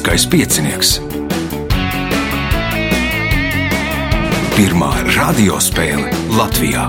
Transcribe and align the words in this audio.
Lieliskais 0.00 0.26
piecinieks. 0.26 0.90
Pirmā 4.56 4.88
radiospēle 5.12 6.08
Latvijā. 6.32 6.86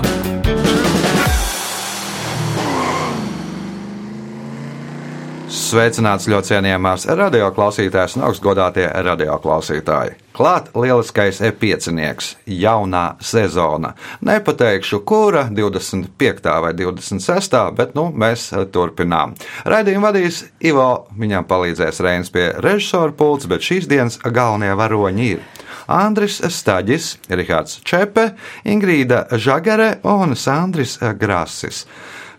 Sveicināts 5.52 6.30
ļoti 6.32 6.54
cienījamās 6.54 7.04
radioklausītājas 7.12 8.16
un 8.16 8.24
augstgadātie 8.30 8.88
radioklausītāji. 8.88 10.21
Klāt 10.32 10.70
lieliskais 10.72 11.42
e-piecinieks, 11.44 12.36
jaunā 12.48 13.18
sezona. 13.20 13.92
Nepateikšu, 14.24 15.02
kura 15.04 15.44
25. 15.52 16.48
vai 16.64 16.72
26. 16.72 17.56
bet 17.76 17.92
nu, 17.98 18.06
mēs 18.16 18.48
turpinām. 18.72 19.34
Raidījumu 19.68 20.08
vadīs 20.08 20.44
Ivo, 20.64 21.06
viņam 21.20 21.44
palīdzēs 21.50 22.00
Reinas 22.04 22.32
pie 22.32 22.48
režisora 22.64 23.12
pults, 23.12 23.48
bet 23.50 23.66
šīs 23.66 23.90
dienas 23.90 24.16
galvenie 24.24 24.72
varoņi 24.78 25.28
ir 25.34 25.44
Andris 25.92 26.40
Staģis, 26.40 27.16
Rihards 27.28 27.82
Čepe, 27.84 28.30
Ingrīda 28.64 29.26
Žagare 29.36 29.98
un 30.08 30.32
Sandris 30.38 30.96
Grasis. 31.20 31.84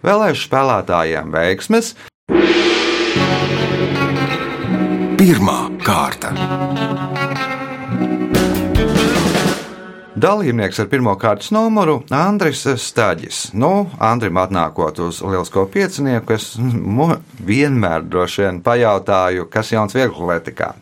Vēlēšu 0.04 0.50
spēlētājiem 0.50 1.30
veiksmes! 1.34 1.94
Pirmā 5.24 5.60
kārta. 5.86 6.34
Dalībnieks 10.24 10.78
ar 10.80 10.88
pirmā 10.88 11.18
kārtas 11.20 11.50
numuru- 11.52 11.98
Andris 12.28 12.62
Staģis. 12.80 13.50
Nu, 13.60 13.90
Andrim 14.00 14.38
atnākot 14.40 15.02
uz 15.04 15.20
Lielisko 15.20 15.66
piecinieku, 15.68 16.34
es 16.34 16.56
mu 16.58 17.10
vienmēr 17.44 18.08
droši 18.08 18.46
vien 18.46 18.62
pajautāju, 18.64 19.50
kas 19.52 19.74
jauns 19.74 19.94
vieglatlētikā. 19.94 20.74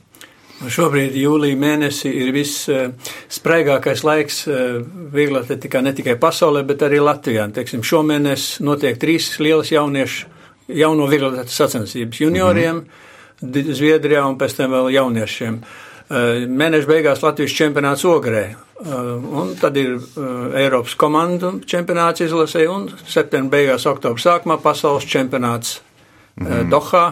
Šobrīd 0.62 1.18
jūlija 1.18 1.58
mēnesī 1.58 2.14
ir 2.22 2.30
visspraigākais 2.36 4.04
laiks 4.06 4.44
vieglatlētikā 4.46 5.82
ne 5.82 5.94
tikai 5.94 6.20
pasaulē, 6.22 6.62
bet 6.68 6.86
arī 6.86 7.02
Latvijā. 7.02 7.52
Teiksim, 7.52 7.82
šomēnes 7.82 8.60
notiek 8.62 9.00
trīs 9.02 9.40
lielas 9.40 9.72
jauniešu, 9.74 10.28
jauno 10.68 11.08
vieglatlētas 11.10 11.64
sacensības 11.64 12.28
junioriem. 12.28 12.76
Mm 12.76 12.82
-hmm 12.82 13.10
Zviedrijā 13.42 14.22
un 14.30 14.38
pēc 14.38 14.54
tam 14.58 14.76
vēl 14.76 14.92
jauniešiem. 14.94 15.56
Eh, 15.58 15.91
mēneša 16.12 16.90
beigās 16.90 17.22
Latvijas 17.24 17.54
čempionāts 17.56 18.04
Ogrē, 18.08 18.44
eh, 18.52 18.96
un 19.42 19.54
tad 19.60 19.78
ir 19.78 19.96
eh, 19.96 20.64
Eiropas 20.64 20.96
komandu 21.00 21.54
čempionāts 21.66 22.26
izlasē, 22.26 22.66
un 22.70 22.90
septembra 23.08 23.58
beigās, 23.58 23.88
oktobra 23.88 24.20
sākumā 24.20 24.60
pasaules 24.62 25.08
čempionāts 25.08 25.80
mm. 26.40 26.68
Dohā, 26.72 27.06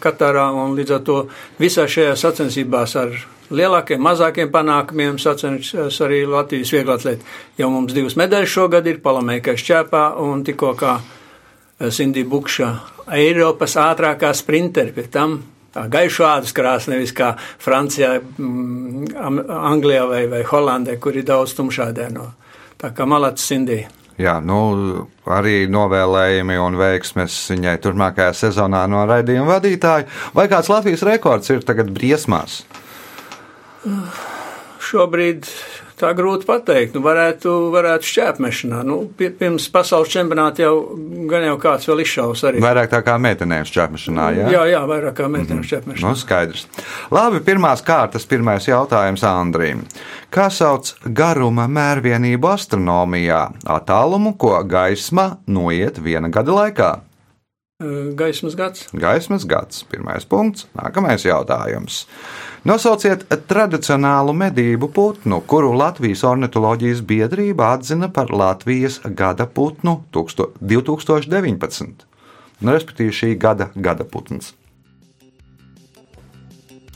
Katarā, 0.00 0.50
un 0.52 0.74
līdz 0.76 0.92
ar 0.92 1.04
to 1.04 1.18
visā 1.58 1.86
šajā 1.88 2.12
sacensībās 2.20 2.96
ar 3.00 3.14
lielākiem, 3.50 4.00
mazākiem 4.04 4.50
panākumiem 4.52 5.16
sacenšas 5.18 5.96
arī 6.04 6.20
Latvijas 6.28 6.72
vieglatlēti. 6.74 7.24
Jau 7.58 7.70
mums 7.72 7.94
divas 7.96 8.18
medaļas 8.20 8.52
šogad 8.52 8.86
ir 8.86 9.00
Palamēkai 9.00 9.56
šķēpā 9.58 10.04
un 10.20 10.44
tikko 10.44 10.74
kā 10.78 10.98
Sindī 11.80 12.26
Bukša 12.28 12.68
Eiropas 13.16 13.78
ātrākā 13.80 14.34
sprinteri, 14.36 14.92
pie 14.92 15.08
tam 15.08 15.40
tā 15.74 15.86
gaišu 15.92 16.26
ādas 16.28 16.54
krāsa, 16.56 16.92
nevis 16.94 17.14
kā 17.16 17.34
Francijā, 17.62 18.16
mm, 18.20 19.46
Anglijā 19.46 20.04
vai, 20.10 20.24
vai 20.30 20.42
Holandē, 20.46 20.98
kur 21.00 21.16
ir 21.16 21.26
daudz 21.28 21.54
tumšādēno. 21.58 22.26
Tā 22.80 22.92
kā 22.96 23.06
malats 23.08 23.44
Sindija. 23.46 23.90
Jā, 24.20 24.34
nu, 24.44 24.58
arī 25.32 25.64
novēlējumi 25.72 26.58
un 26.60 26.76
veiksmes 26.76 27.36
viņai 27.54 27.78
turpmākajā 27.80 28.34
sezonā 28.36 28.82
no 28.90 29.06
raidījuma 29.08 29.56
vadītāja. 29.56 30.08
Vai 30.36 30.44
kāds 30.52 30.68
Latvijas 30.72 31.06
rekords 31.08 31.48
ir 31.54 31.64
tagad 31.64 31.92
briesmās? 31.94 32.60
Šobrīd 34.90 35.48
Tā 36.00 36.14
grūti 36.16 36.46
pateikt. 36.48 36.94
Nu, 36.96 37.02
varētu, 37.04 37.50
varētu 37.74 38.08
šķēpmešanā. 38.08 38.80
Nu, 38.88 39.02
pirms 39.18 39.66
pasaules 39.72 40.08
čempionāta 40.12 40.64
jau 40.64 40.74
gan 41.28 41.44
jau 41.44 41.58
kāds 41.60 41.88
vēl 41.90 42.00
izšaus 42.06 42.44
arī. 42.48 42.62
Vairāk 42.64 42.88
tā 42.94 43.02
kā 43.04 43.18
meitenēm 43.20 43.66
šķēpmešanā, 43.68 44.28
jā? 44.38 44.46
Jā, 44.54 44.62
jā, 44.72 44.80
vairāk 44.88 45.18
kā 45.18 45.28
meitenēm 45.28 45.58
mm 45.58 45.60
-hmm. 45.60 45.68
šķēpmešanā. 45.68 46.08
Nu, 46.08 46.16
skaidrs. 46.16 46.66
Labi, 47.12 47.42
pirmās 47.44 47.84
kārtas, 47.84 48.24
pirmais 48.24 48.68
jautājums 48.68 49.26
Andrīm. 49.28 49.84
Kā 50.32 50.48
sauc 50.50 50.94
garuma 51.04 51.68
mērvienību 51.68 52.48
astronomijā? 52.48 53.50
Attālumu, 53.66 54.36
ko 54.38 54.56
gaisma 54.64 55.36
noiet 55.46 56.00
viena 56.02 56.28
gada 56.28 56.52
laikā? 56.52 57.09
Gaismas 58.14 58.54
gads. 58.54 58.88
Gaismas 58.92 59.46
gads. 59.48 59.84
Pirmais 59.88 60.26
punkts. 60.28 60.66
Nākamais 60.76 61.24
jautājums. 61.24 62.02
Nosauciet 62.68 63.24
tradicionālu 63.48 64.34
medību 64.36 64.90
putnu, 64.92 65.38
kuru 65.48 65.72
Latvijas 65.80 66.26
ornitoloģijas 66.28 67.00
biedrība 67.08 67.70
atzina 67.78 68.10
par 68.12 68.28
Latvijas 68.36 69.00
gada 69.16 69.46
putnu 69.48 70.02
2019. 70.12 72.04
Nu, 72.60 72.76
respektīvi, 72.76 73.16
šī 73.16 73.32
gada 73.40 73.70
gada 73.74 74.04
putns. 74.04 74.52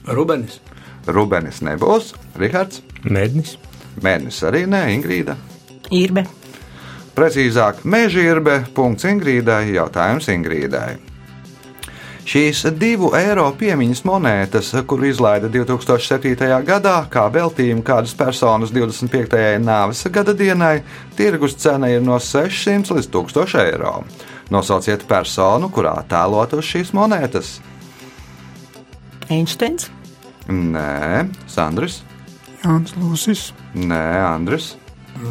Rubenis. 0.04 0.60
Rubenis 1.08 1.64
nebūs. 1.64 2.12
Rihards. 2.36 2.84
Mednis. 3.08 3.56
Mednis 4.04 4.44
arī 4.44 4.66
nē, 4.68 4.84
Ingrīda. 4.98 5.40
Irbe. 5.88 6.28
Precīzāk, 7.14 7.84
mežģīrbe. 7.86 8.64
Ingrīdai. 8.75 9.75
Jautājums 9.76 10.26
Ingrīdai. 10.28 10.97
Šīs 12.25 12.62
divu 12.80 13.10
eiro 13.19 13.50
piemiņas 13.52 14.00
monētas, 14.08 14.70
kuru 14.88 15.10
izlaida 15.10 15.50
2007. 15.52 16.47
gadā, 16.64 16.94
kā 17.12 17.26
veltījumu 17.28 17.84
kādas 17.84 18.14
personas 18.16 18.72
25. 18.72 19.60
nāves 19.60 20.00
gada 20.10 20.32
dienai, 20.32 20.78
tirgus 21.16 21.54
cena 21.60 21.91
ir 21.92 22.00
no 22.02 22.16
600 22.16 22.97
līdz 22.97 23.10
1000 23.12 23.60
eiro. 23.66 23.92
Nosauciet 24.50 25.04
personu, 25.08 25.69
kurā 25.69 25.98
tēlot 26.08 26.56
uz 26.56 26.64
šīs 26.64 26.94
monētas. 26.96 27.58
Einsteins. 29.28 29.91
Nē, 30.48 31.28
Sandrs. 31.48 32.02
Jānis 32.64 32.96
Lūsis. 32.96 33.44
Nē, 33.76 34.04
Andris. 34.25 34.75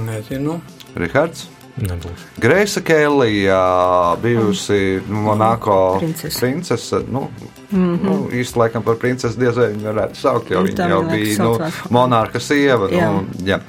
Nezinu. 0.05 0.59
Rihards. 0.93 1.47
Nebūs. 1.81 2.25
Greisa 2.37 2.81
Kelija, 2.85 4.15
bijusi 4.21 5.01
Monako 5.09 5.97
Princese. 5.99 6.39
princese. 6.39 6.99
Nu, 7.11 7.29
mm 7.71 7.95
-hmm. 7.95 8.03
nu, 8.03 8.29
īsti 8.31 8.59
laikam 8.59 8.83
par 8.83 8.95
princesi 8.95 9.39
diez 9.39 9.57
vai 9.57 9.67
viņu 9.67 9.93
varētu 9.93 10.15
saukt, 10.15 10.51
jo 10.51 10.59
Nu, 10.59 10.67
viņa 10.67 10.89
jau 10.89 11.03
bija 11.09 11.43
nu, 11.43 11.57
monārka 11.89 12.39
sieva. 12.39 12.89
Jā. 12.91 13.11
Nu, 13.11 13.25
jā. 13.43 13.59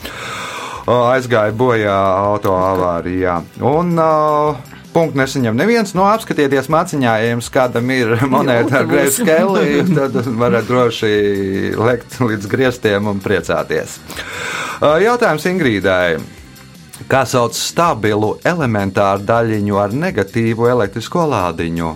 Aizgāja 0.86 1.52
bojā 1.52 1.96
auto 2.16 2.52
avārijā. 2.52 3.42
Un, 3.60 3.98
uh, 3.98 4.56
Punkts 4.94 5.16
nesaņem 5.16 5.56
neviens. 5.56 5.94
Nu, 5.94 6.04
apskatieties, 6.06 6.68
māciņā, 6.68 7.16
ja 7.18 7.30
jums 7.30 7.50
kādam 7.50 7.90
ir 7.90 8.14
monēta 8.34 8.78
ar. 8.78 8.86
Greisa 8.86 9.24
Keliju, 9.24 9.94
tad 9.94 10.26
varat 10.38 10.68
droši 10.68 11.74
lekt 11.76 12.20
līdz 12.20 12.46
griestiem 12.46 13.06
un 13.06 13.20
priecāties. 13.20 13.98
Uh, 14.80 15.00
Jautājums 15.02 15.46
Ingrīdai. 15.50 16.43
Kā 17.04 17.24
sauc 17.28 17.52
stabilu 17.58 18.38
elementāru 18.48 19.26
daļiņu 19.28 19.80
ar 19.80 19.92
negatīvu 19.92 20.70
elektrisko 20.72 21.26
lādiņu? 21.28 21.90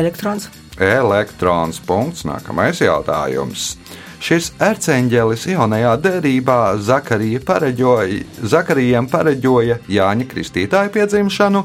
Elektrons. 0.00 0.48
Elektrons. 0.80 1.82
Punkts. 1.84 2.24
Nākamais 2.24 2.80
jautājums. 2.80 3.74
Šis 4.20 4.50
erceņģelis 4.60 5.46
jaunajā 5.48 5.94
derībā 6.04 6.58
Zakarija 6.84 7.40
pareģoja, 7.44 8.18
Zakarijam 8.52 9.08
pareģoja 9.08 9.78
Jāņa 9.88 10.26
Kristītāja 10.28 10.92
piedzimšanu, 10.92 11.62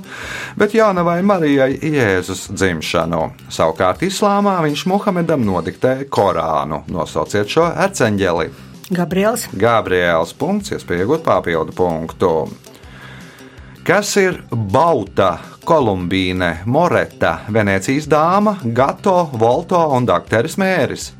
bet 0.59 0.75
Jānavai 0.75 1.18
Marijai 1.27 1.74
Jēzus 1.83 2.47
dzimšanu. 2.56 3.25
Savukārt 3.51 4.07
Islāmā 4.07 4.56
viņš 4.68 4.85
Muhamedam 4.91 5.44
nodiktēja 5.47 6.07
Korānu. 6.07 6.85
Nosauciet 6.95 7.51
šo 7.51 7.68
erceņģeli. 7.88 8.75
Gabriels. 8.93 9.47
Gabriels 9.57 10.33
punkts, 10.37 10.69
iespēja 10.75 11.05
iegūt 11.05 11.23
papildu 11.25 11.73
punktu. 11.73 12.31
Kas 13.85 14.15
ir 14.17 14.39
Bauta, 14.49 15.35
Kolumbīne, 15.65 16.63
Moreta, 16.65 17.39
Venecijas 17.53 18.07
dāma, 18.09 18.55
Gato, 18.61 19.29
Volto 19.33 19.81
un 19.93 20.05
Dakteris 20.05 20.57
Mēris? 20.61 21.11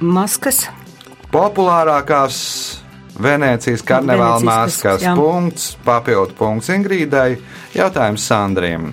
Maskas. 0.00 0.66
Populārākās 1.32 2.36
Venecijas 3.22 3.84
karnevāla 3.84 4.40
maskas. 4.44 5.04
Punkts, 5.16 5.74
papildu 5.84 6.36
punkts 6.36 6.72
Ingrīdai. 6.72 7.36
Jautājums 7.76 8.24
Sandriem. 8.28 8.92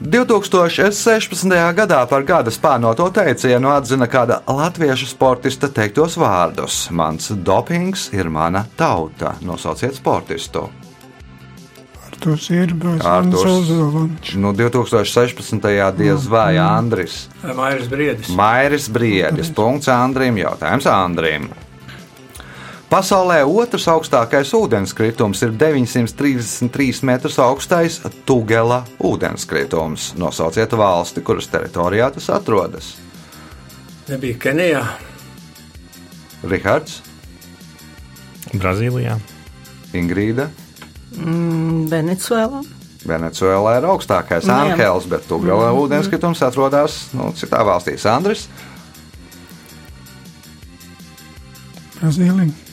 2016. 0.00 1.48
gadā 1.72 2.02
par 2.04 2.24
gada 2.28 2.52
spānoto 2.52 3.06
teicienu 3.16 3.70
atzina 3.72 4.04
kāda 4.04 4.42
latviešu 4.44 5.08
sportista 5.08 5.70
teiktos 5.72 6.18
vārdus: 6.20 6.90
Mans 6.92 7.30
dopings 7.32 8.10
ir 8.12 8.28
mana 8.28 8.66
tauta. 8.76 9.36
Nosauciet 9.40 9.96
sportistu. 9.96 10.68
Irbais, 12.26 13.00
Artūrs. 13.04 13.44
Ozoliņš. 13.44 14.36
Nu, 14.40 14.52
2016. 14.56 15.66
diez 15.96 16.28
vai 16.28 16.56
Andris. 16.58 17.28
Mairis 17.44 17.88
Briedis. 17.88 18.30
Mairis 18.32 18.88
Briedis. 18.88 19.52
Punkts 19.52 19.88
Andrim. 19.92 20.36
Jautājums 20.40 20.88
Andrim. 20.90 21.48
Pasaulē 22.86 23.40
otrs 23.50 23.88
augstākais 23.90 24.52
ūdenskritums 24.54 25.40
ir 25.42 25.56
933 25.58 27.02
metrus 27.08 27.38
augstais 27.42 27.98
Tugela 28.28 28.84
ūdenskritums. 29.02 30.12
Nosauciet 30.20 30.76
valsti, 30.78 31.24
kuras 31.26 31.50
teritorijā 31.50 32.12
tas 32.14 32.30
atrodas. 32.30 32.92
Nebija 34.06 34.38
Kenijā. 34.38 34.84
Rihards, 36.46 37.00
Brazīlijā. 38.54 39.16
Ingrīda. 39.96 40.46
Mm, 41.16 41.88
Venecuēlā. 41.90 42.62
Venecuēlā 43.06 43.72
ir 43.80 43.88
augstākais 43.90 44.46
Nu. 44.46 44.54
Ankels, 44.54 45.08
bet 45.10 45.26
Tugela 45.26 45.72
ūdenskritums 45.74 46.42
atrodas 46.46 47.08
nu, 47.16 47.32
citā 47.34 47.64
valstī. 47.66 47.96
Andris, 48.10 48.46
Brazīlija. 51.96 52.65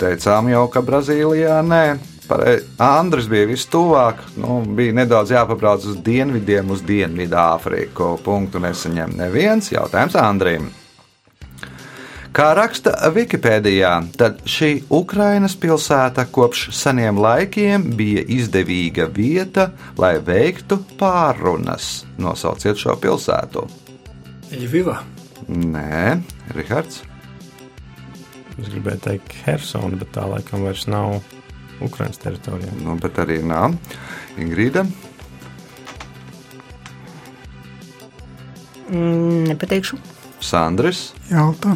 Teicām 0.00 0.50
jau, 0.52 0.66
ka 0.72 0.82
Brazīlijā 0.84 1.60
nē. 1.66 1.84
Pare... 2.28 2.54
Andris 2.80 3.26
bija 3.28 3.48
vistuvāk, 3.50 4.22
nu, 4.40 4.62
bija 4.76 4.94
nedaudz 4.96 5.34
jāpabrauc 5.34 5.84
uz 5.84 5.98
dienvidiem, 6.04 6.70
uz 6.72 6.80
Dienvidu 6.86 7.36
Āfriku. 7.36 8.14
Punktu 8.24 8.62
nesaņem 8.64 9.12
neviens 9.18 9.68
jautājums 9.74 10.16
Andrim. 10.16 10.70
Kā 12.34 12.48
raksta 12.58 12.96
Wikipēdijā, 13.14 13.92
tad 14.18 14.40
šī 14.50 14.88
Ukrainas 14.96 15.54
pilsēta 15.54 16.24
kopš 16.34 16.64
seniem 16.74 17.20
laikiem 17.22 17.92
bija 17.94 18.24
izdevīga 18.26 19.06
vieta, 19.06 19.68
lai 20.00 20.16
veiktu 20.18 20.80
pārunas. 20.98 22.02
Nosauciet 22.18 22.80
šo 22.80 22.98
pilsētu. 22.98 23.68
Ļiviva. 24.50 24.98
Nē, 25.46 26.22
Rihards. 26.56 27.04
Es 28.60 28.68
gribēju 28.70 29.00
teikt, 29.02 29.34
Helsona, 29.46 29.98
bet 29.98 30.12
tā 30.14 30.26
laikam 30.30 30.62
vairs 30.66 30.86
nav 30.86 31.18
Ukraiņas 31.82 32.20
teritorijā. 32.22 32.70
Nu, 32.84 32.94
bet 33.02 33.18
arī 33.18 33.40
nav. 33.42 33.74
Ingrīda. 34.38 34.84
Mm, 38.90 39.50
nepateikšu. 39.50 39.98
Sandris. 40.44 41.08
Jalta. 41.30 41.74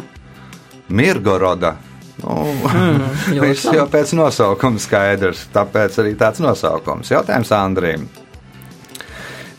Mirgoroda. 0.89 1.75
Nu, 2.23 2.47
ļoti 3.35 3.43
Viss 3.43 3.67
jau 3.73 3.85
pēc 3.91 4.15
nosaukuma 4.17 4.81
skaidrs, 4.81 5.45
tāpēc 5.55 5.99
arī 6.03 6.15
tāds 6.19 6.41
nosaukums. 6.43 7.11
Jautājums 7.13 7.53
Andrim. 7.55 8.07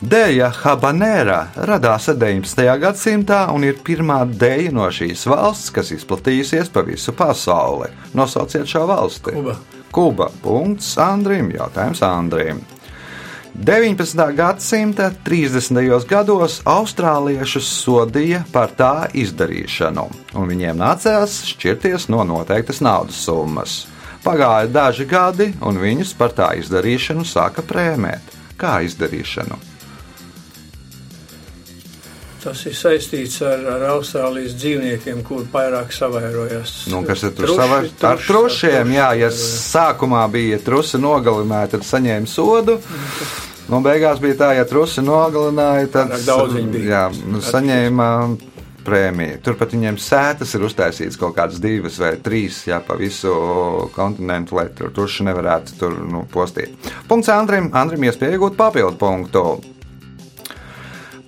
Dēļa 0.01 0.47
habanēra 0.63 1.39
radās 1.69 2.07
19. 2.09 2.63
gadsimtā 2.81 3.43
un 3.53 3.67
ir 3.69 3.83
pirmā 3.85 4.23
dēļa 4.25 4.71
no 4.73 4.87
šīs 4.89 5.27
valsts, 5.29 5.69
kas 5.77 5.91
izplatījusies 5.93 6.71
pa 6.73 6.81
visu 6.87 7.13
pasauli. 7.13 7.91
Nosauciet 8.17 8.65
šo 8.65 8.87
valsti. 8.89 9.35
Kuba. 9.37 9.59
Kuba. 9.93 10.31
Punkts 10.41 10.95
Andrim. 11.05 11.51
Jautājums 11.53 12.01
Andrim. 12.07 12.63
19. 13.53 14.23
gadsimta 14.39 15.11
30. 15.27 15.83
gados 16.09 16.63
austrāliešus 16.65 17.69
sodīja 17.83 18.47
par 18.55 18.73
tā 18.79 19.11
izdarīšanu, 19.13 20.07
un 20.33 20.49
viņiem 20.49 20.81
nācās 20.81 21.43
šķirties 21.51 22.09
no 22.09 22.25
noteiktas 22.25 22.81
naudas 22.81 23.21
summas. 23.21 23.83
Pagāja 24.25 24.71
daži 24.73 25.05
gadi, 25.11 25.51
un 25.61 25.77
viņus 25.77 26.15
par 26.17 26.33
tā 26.33 26.55
izdarīšanu 26.63 27.27
sāka 27.29 27.67
prēmēt. 27.69 28.33
Kā 28.57 28.79
izdarīšanu? 28.89 29.70
Tas 32.41 32.63
ir 32.65 32.73
saistīts 32.73 33.43
ar, 33.45 33.61
ar 33.75 33.83
Austrālijas 33.95 34.55
dzīvniekiem, 34.57 35.21
kur 35.29 35.45
vairāk 35.53 35.93
savairojas. 35.93 36.87
Nu, 36.89 37.03
kas 37.05 37.27
ir 37.29 37.35
tur 37.37 37.51
Truši, 37.51 37.59
savā 37.61 37.81
ar 37.83 37.89
truši, 37.93 38.29
trušiem? 38.31 38.93
Jā, 38.97 39.11
ja 39.21 39.29
truši. 39.29 39.51
sākumā 39.67 40.23
bija 40.33 40.61
trusi 40.65 41.01
nogalināti, 41.03 41.77
tad 41.77 41.85
saņēma 41.85 42.31
sodu. 42.31 42.79
Nu, 43.71 43.83
beigās 43.85 44.23
bija 44.23 44.39
tā, 44.39 44.49
ja 44.57 44.65
trusi 44.67 45.05
nogalināja, 45.05 45.91
tad 45.99 46.15
daudz 46.25 46.57
viņi 46.57 46.73
bija. 46.73 46.89
Jā, 46.91 47.03
nu, 47.29 47.43
saņēma 47.45 48.09
prēmiju. 48.87 49.41
Turpat 49.45 49.75
viņiem 49.77 49.99
sētas 50.01 50.55
ir 50.57 50.65
uztaisītas 50.67 51.19
kaut 51.21 51.37
kādas 51.37 51.61
divas 51.63 51.99
vai 52.01 52.15
trīs, 52.25 52.63
jā, 52.71 52.81
pa 52.85 52.97
visu 52.99 53.35
kontinentu, 53.95 54.57
lai 54.59 54.69
tur 54.77 54.95
truši 54.97 55.29
nevarētu 55.29 55.77
tur 55.81 55.99
nu, 56.01 56.25
postīt. 56.33 56.91
Punkts 57.11 57.31
Andrim. 57.35 57.69
Andrim 57.77 58.09
iespēja 58.09 58.39
iegūt 58.39 58.57
papildu 58.59 58.97
punktu. 59.01 59.45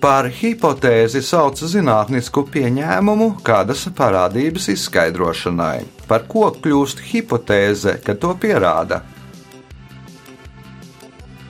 Par 0.03 0.27
hipotēzi 0.27 1.21
sauc 1.23 1.61
zinātnisku 1.63 2.41
pieņēmumu 2.51 3.29
kādas 3.47 3.85
parādības 3.95 4.65
izskaidrošanai. 4.73 5.85
Par 6.09 6.25
ko 6.27 6.49
kļūst 6.51 7.05
hipotēze, 7.07 7.93
kad 8.03 8.19
to 8.19 8.33
pierāda? 8.35 8.99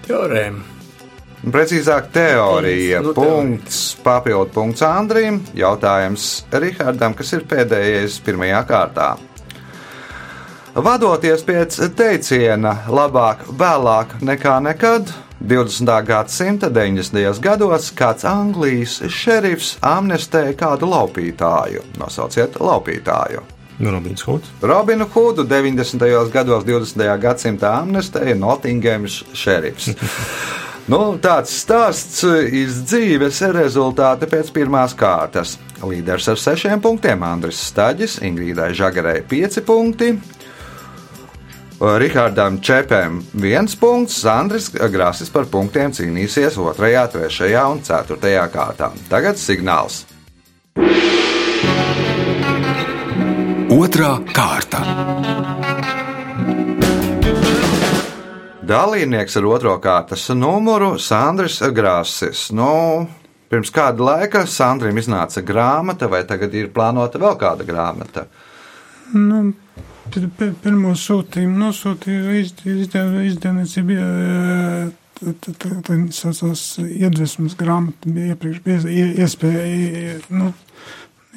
Teorēma. 0.06 0.62
Precīzāk, 1.44 2.14
teorija. 2.14 3.02
Nu, 3.02 3.16
punkts, 3.18 3.98
papildu 4.06 4.54
punkts 4.54 4.86
Andrim. 4.86 5.42
Jautājums 5.58 6.46
Rihardam, 6.54 7.18
kas 7.18 7.34
ir 7.34 7.44
pēdējais 7.50 8.22
pirmajā 8.24 8.62
kārtā. 8.70 9.10
Vadoties 10.74 11.42
pēc 11.46 11.82
teiciena, 11.98 12.78
labāk 12.86 13.44
vēlāk 13.50 14.20
nekā 14.22 14.56
nekad, 14.70 15.10
20. 15.44 16.06
gadsimta 16.06 16.70
90. 16.70 17.40
gados 17.44 17.90
kāds 17.92 18.24
Anglijas 18.24 19.02
šerifs 19.12 19.74
amnestēja 19.84 20.54
kādu 20.56 20.88
laupītāju. 20.88 21.84
Nosauciet 22.00 22.56
laupītāju. 22.64 23.44
Robins 23.84 24.24
Hoods. 24.24 24.54
Robinu 24.62 25.06
Hoodu 25.12 25.44
90. 25.44 26.32
gados, 26.32 26.64
20. 26.64 27.04
gadsimta 27.20 27.74
amnestēja 27.82 28.36
Nottingemas 28.40 29.24
šerifs. 29.34 29.92
Nu, 30.84 30.98
tāds 31.16 31.54
stāsts 31.64 32.26
iz 32.28 32.82
dzīves 32.90 33.38
rezultāti 33.56 34.28
pēc 34.28 34.50
pirmās 34.52 34.92
kārtas. 35.00 35.54
Līderis 35.80 36.28
ar 36.28 36.42
sešiem 36.42 36.82
punktiem 36.84 37.24
Andris 37.24 37.62
Staģis, 37.70 38.18
Ingrīdai 38.28 38.74
Žagarai 38.76 39.22
pieci 39.24 39.64
punkti. 39.64 40.10
Rihardam 41.84 42.62
Čepēm 42.64 43.18
viens 43.44 43.74
punkts, 43.76 44.22
Andris 44.24 44.70
Grāsis 44.72 45.28
par 45.28 45.50
punktiem 45.52 45.92
cīnīsies 45.92 46.56
2, 46.56 46.72
3 46.80 47.58
un 47.60 47.82
4 47.84 48.46
kārtā. 48.54 48.88
Tagad 49.12 49.36
signāls. 49.36 50.06
Otra 53.74 54.14
kārta. 54.32 54.80
Dalībnieks 58.64 59.36
ar 59.42 59.50
otro 59.52 59.76
kārtas 59.84 60.30
numuru 60.32 60.94
Sandrs 61.04 61.60
Grāsis. 61.76 62.46
Nu, 62.56 63.10
pirms 63.52 63.74
kāda 63.76 64.08
laika 64.08 64.46
Sandrim 64.48 65.04
iznāca 65.04 65.44
grāmata, 65.44 66.08
vai 66.08 66.24
tagad 66.24 66.56
ir 66.56 66.72
plānota 66.72 67.20
vēl 67.20 67.36
kāda 67.44 67.68
grāmata? 67.68 68.24
Nu, 69.12 69.50
pirmo 70.62 70.92
sūtījumu 71.00 71.58
izdev- 72.84 73.22
izdevniecība. 73.30 74.92
t- 75.40 75.54
t- 75.56 75.70
Tā 75.88 75.96
saucās 76.12 76.78
iedvesmas 76.84 77.56
grāmata, 77.56 78.10
bija 78.12 78.34
iepriekš 78.36 78.60
bija 78.66 78.80
ie- 78.92 79.14
iespēja, 79.24 79.62
ie- 79.66 80.22
nu, 80.30 80.54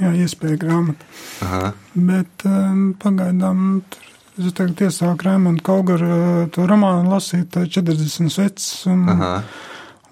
jā, 0.01 0.11
iespēja 0.25 0.59
grāmata. 0.59 1.05
Aha. 1.43 1.73
Bet 1.95 2.43
um, 2.45 2.95
pagaidām 2.99 3.83
tur, 3.89 4.03
es 4.43 4.53
tagad 4.53 4.77
iesāku 4.89 5.23
Raimondu 5.29 5.63
Kaugaru 5.63 6.09
uh, 6.11 6.49
to 6.51 6.67
romānu 6.67 7.09
lasīt, 7.15 7.47
tā 7.55 7.67
40 7.71 8.37
vecs. 8.43 8.87
Un, 8.91 9.09
Aha. 9.09 9.43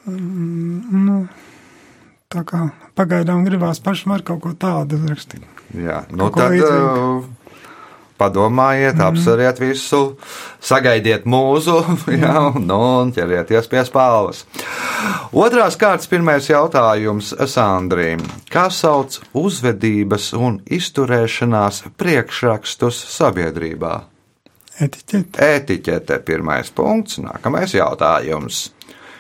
nu, 0.07 1.27
tā 2.31 2.45
kā 2.47 2.71
pagaidām 2.95 3.45
gribās 3.47 3.81
pašam 3.83 4.13
ar 4.15 4.23
kaut 4.23 4.41
ko 4.45 4.53
tādu 4.55 5.01
uzrakstīt. 5.01 5.43
Jā, 5.75 6.05
nu 6.13 6.29
Kaut 6.29 6.33
ko 6.35 6.41
tad 6.41 6.53
līdzīgu. 6.53 7.19
uh, 7.19 7.25
padomājiet, 8.21 8.97
mm. 8.97 9.05
apsveriet 9.09 9.61
visu, 9.63 10.03
sagaidiet 10.63 11.27
mūzu 11.29 11.81
jā, 12.25 12.39
nu, 12.61 12.81
un 13.03 13.13
ķerieties 13.15 13.71
pie 13.71 13.85
spāles. 13.87 14.45
Otrās 15.35 15.77
kārtas 15.81 16.09
pirmais 16.11 16.49
jautājums 16.49 17.33
Sandrīm. 17.51 18.23
Kā 18.53 18.69
sauc 18.71 19.19
uzvedības 19.35 20.33
un 20.39 20.61
izturēšanās 20.65 21.85
priekšrakstus 21.99 23.01
sabiedrībā? 23.17 23.97
Etiķeti. 24.75 25.39
Etiķete 25.39 26.19
pirmais 26.27 26.71
punkts, 26.75 27.21
nākamais 27.23 27.77
jautājums. 27.77 28.69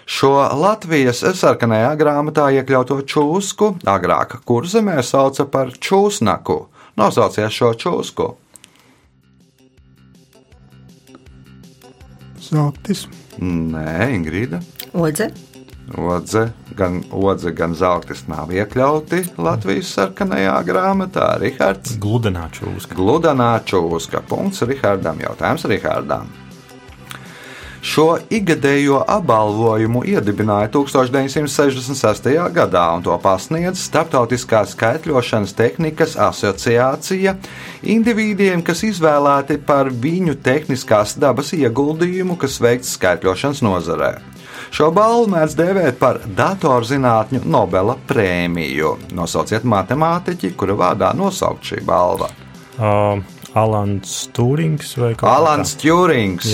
Šo 0.05 0.35
Latvijas 0.61 1.23
sarkanajā 1.39 1.95
grāmatā 1.97 2.51
iekļauto 2.59 2.99
čūsku 3.09 3.71
agrāk 3.89 4.41
kurzemē 4.45 4.99
sauca 5.03 5.47
par 5.49 5.73
čūsnaku. 5.73 6.59
Nosauciet 7.01 7.55
šo 7.55 7.73
čūsku. 7.79 8.27
Zeltis. 12.55 13.09
Nē, 13.43 14.13
Ingrīda. 14.15 14.63
Odze, 14.95 15.33
Odze, 15.99 16.47
gan 16.79 17.03
odze, 17.13 17.51
gan 17.53 17.75
zeltis 17.77 18.23
nav 18.31 18.53
iekļauti 18.55 19.21
Latvijas 19.37 19.91
sarkanajā 19.99 20.55
grāmatā. 20.65 21.35
Rihards. 21.43 21.99
Gludenā 22.01 22.47
čūska. 22.57 22.97
Gludanā 22.97 23.51
čūska. 23.69 24.23
Punkts 24.31 24.65
Rihardam. 24.65 25.21
Jautājums 25.21 25.69
Rihardam. 25.69 26.33
Šo 27.85 28.15
ikgadējo 28.33 29.03
apbalvojumu 29.13 30.07
iedibināja 30.09 30.71
1966. 30.73 32.31
gadā, 32.57 32.85
un 32.97 33.03
to 33.05 33.13
pasniedz 33.21 33.83
Startautiskā 33.85 34.63
skaitļošanas 34.71 35.53
tehnikas 35.59 36.15
asociācija 36.17 37.35
indivīdiem, 37.95 38.63
kas 38.65 38.87
izvēlēti 38.89 39.59
par 39.69 39.91
viņu 39.93 40.39
tehniskās 40.47 41.19
dabas 41.21 41.53
ieguldījumu, 41.53 42.39
kas 42.41 42.57
veikts 42.65 42.95
skaitļošanas 42.97 43.61
nozarē. 43.67 44.15
Šo 44.73 44.89
balvu 44.97 45.29
mēdz 45.35 45.59
dēvēt 45.61 46.01
par 46.01 46.23
datorzinātņu 46.25 47.43
Nobela 47.45 47.99
prēmiju. 48.09 48.95
Nosauciet 49.13 49.69
matemātiķi, 49.69 50.55
kura 50.57 50.79
vārdā 50.81 51.13
nosaukt 51.13 51.69
šī 51.69 51.85
balva. 51.85 52.33
Uh, 52.81 53.21
Alans 53.53 54.17
Turings 54.33 54.97
vai 54.97 55.13
kaut 55.13 55.29
kā 55.29 55.37
Alans 55.37 55.77
Tjūrings. 55.85 56.49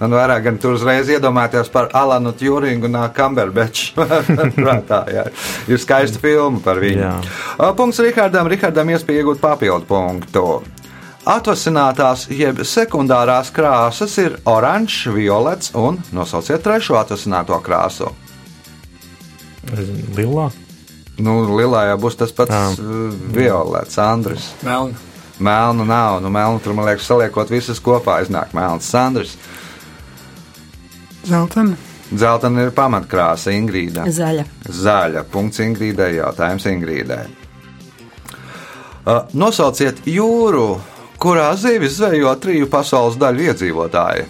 Man 0.00 0.14
vairāk 0.16 0.46
gan 0.46 0.58
tur 0.60 0.78
uzreiz 0.78 1.10
iedomāties 1.12 1.68
par 1.72 1.90
Alanu 1.96 2.32
Tjūringu 2.32 2.88
un 2.88 2.96
Kamberbeču. 3.12 4.06
Prātā, 4.56 5.02
jā. 5.12 5.26
Ir 5.68 5.80
skaista 5.82 6.22
filma 6.22 6.62
par 6.64 6.80
viņu. 6.80 7.02
Jā. 7.02 7.16
Uh, 7.58 7.72
Punkts 7.76 8.00
Rihardam. 8.00 8.48
Rihardam 8.48 8.94
iespēja 8.94 9.20
iegūt 9.20 9.42
papildu 9.42 9.84
punktu. 9.90 10.46
Atvasinātās 11.28 12.24
jeb 12.32 12.62
sekundārās 12.64 13.52
krāsas 13.52 14.16
ir 14.22 14.38
oranžs, 14.48 15.04
violets 15.12 15.74
un 15.76 16.00
nosauciet 16.16 16.64
trešo 16.64 16.96
atvasināto 16.96 17.60
krāsu. 17.60 18.08
Lilā. 20.16 20.48
Nu, 21.20 21.42
Lielajā 21.58 22.00
būs 22.00 22.16
tas 22.16 22.32
pats 22.32 22.56
Jā. 22.56 22.64
uh, 22.80 23.12
violets, 23.36 24.00
Andris. 24.00 24.48
Melna. 24.64 24.96
Melnu 25.40 25.84
nav, 25.84 26.22
nu 26.24 26.28
melnu 26.32 26.60
tur 26.60 26.74
man 26.76 26.88
liekas, 26.88 27.06
saliekot 27.08 27.52
visas 27.52 27.80
kopā, 27.80 28.18
iznāk 28.24 28.52
melns 28.56 28.88
Sandrs. 28.88 29.36
Zeltena, 31.26 31.76
Zeltana 32.16 32.64
ir 32.66 32.72
pamatkrāsa 32.74 33.52
Ingrīda. 33.54 34.06
zaļa, 34.10 34.44
Zaļa. 34.66 35.24
Punkts 35.30 35.60
Ingrīdai. 35.62 36.14
Jautājums 36.16 36.66
Ingrīdai. 36.66 37.26
Uh, 39.00 39.22
nosauciet 39.34 40.02
jūru, 40.06 40.80
kurā 41.22 41.50
zivis 41.56 41.96
zvejo 41.98 42.32
triju 42.40 42.66
pasaules 42.70 43.16
daļu 43.20 43.46
iedzīvotāji. 43.50 44.26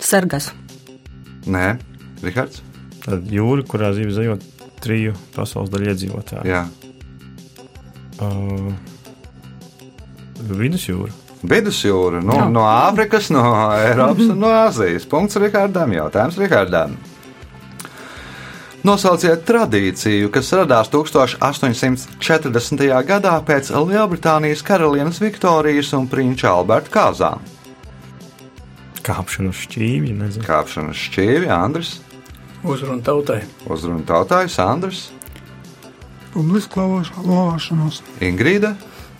sargas, 0.00 0.52
Nē, 1.46 1.78
Rihards. 2.22 2.62
Tad 3.04 3.26
jūra, 3.28 3.62
kurā 3.68 3.90
zīve 3.92 4.14
zivot 4.16 4.44
triju 4.80 5.12
pasaules 5.34 5.68
daļu 5.72 5.90
iedzīvotāju. 5.92 6.48
Jā. 6.48 6.62
Uh, 8.20 8.72
Vidusjūra. 10.48 11.12
Vidusjūra 11.44 12.22
no, 12.24 12.36
Jā. 12.38 12.44
no 12.48 12.62
Āfrikas, 12.64 13.26
no 13.34 13.42
Eiropas 13.76 14.30
un 14.32 14.38
no 14.40 14.48
Āzijas. 14.54 15.04
Punkts 15.10 15.36
Rihardam. 15.40 15.92
Jautājums 15.92 16.38
Rihardam. 16.40 16.94
Nosauciet 18.84 19.46
tradīciju, 19.48 20.28
kas 20.32 20.50
radās 20.52 20.90
1840. 20.92 22.82
gadā 23.08 23.34
pēc 23.48 23.70
Lielbritānijas 23.72 24.60
karalienes 24.64 25.20
Viktorijas 25.24 25.92
un 25.96 26.04
prinča 26.12 26.50
Alberta 26.52 26.92
kāzām. 26.92 27.40
Kāpšana 29.04 29.52
uz 29.52 29.58
šķīvja, 29.66 30.14
nezinu. 30.20 30.44
Kāpšana 30.48 30.92
uz 30.92 31.00
šķīvi, 31.08 31.48
Andris, 31.52 31.94
Uzruna 32.64 33.02
tautai. 33.04 33.42
uzruna 33.68 34.00
tautājs, 34.08 34.54
Andris, 34.64 35.00
publiska 36.32 36.80
lavāšanos, 36.80 37.98
Ingrīda, 38.24 38.70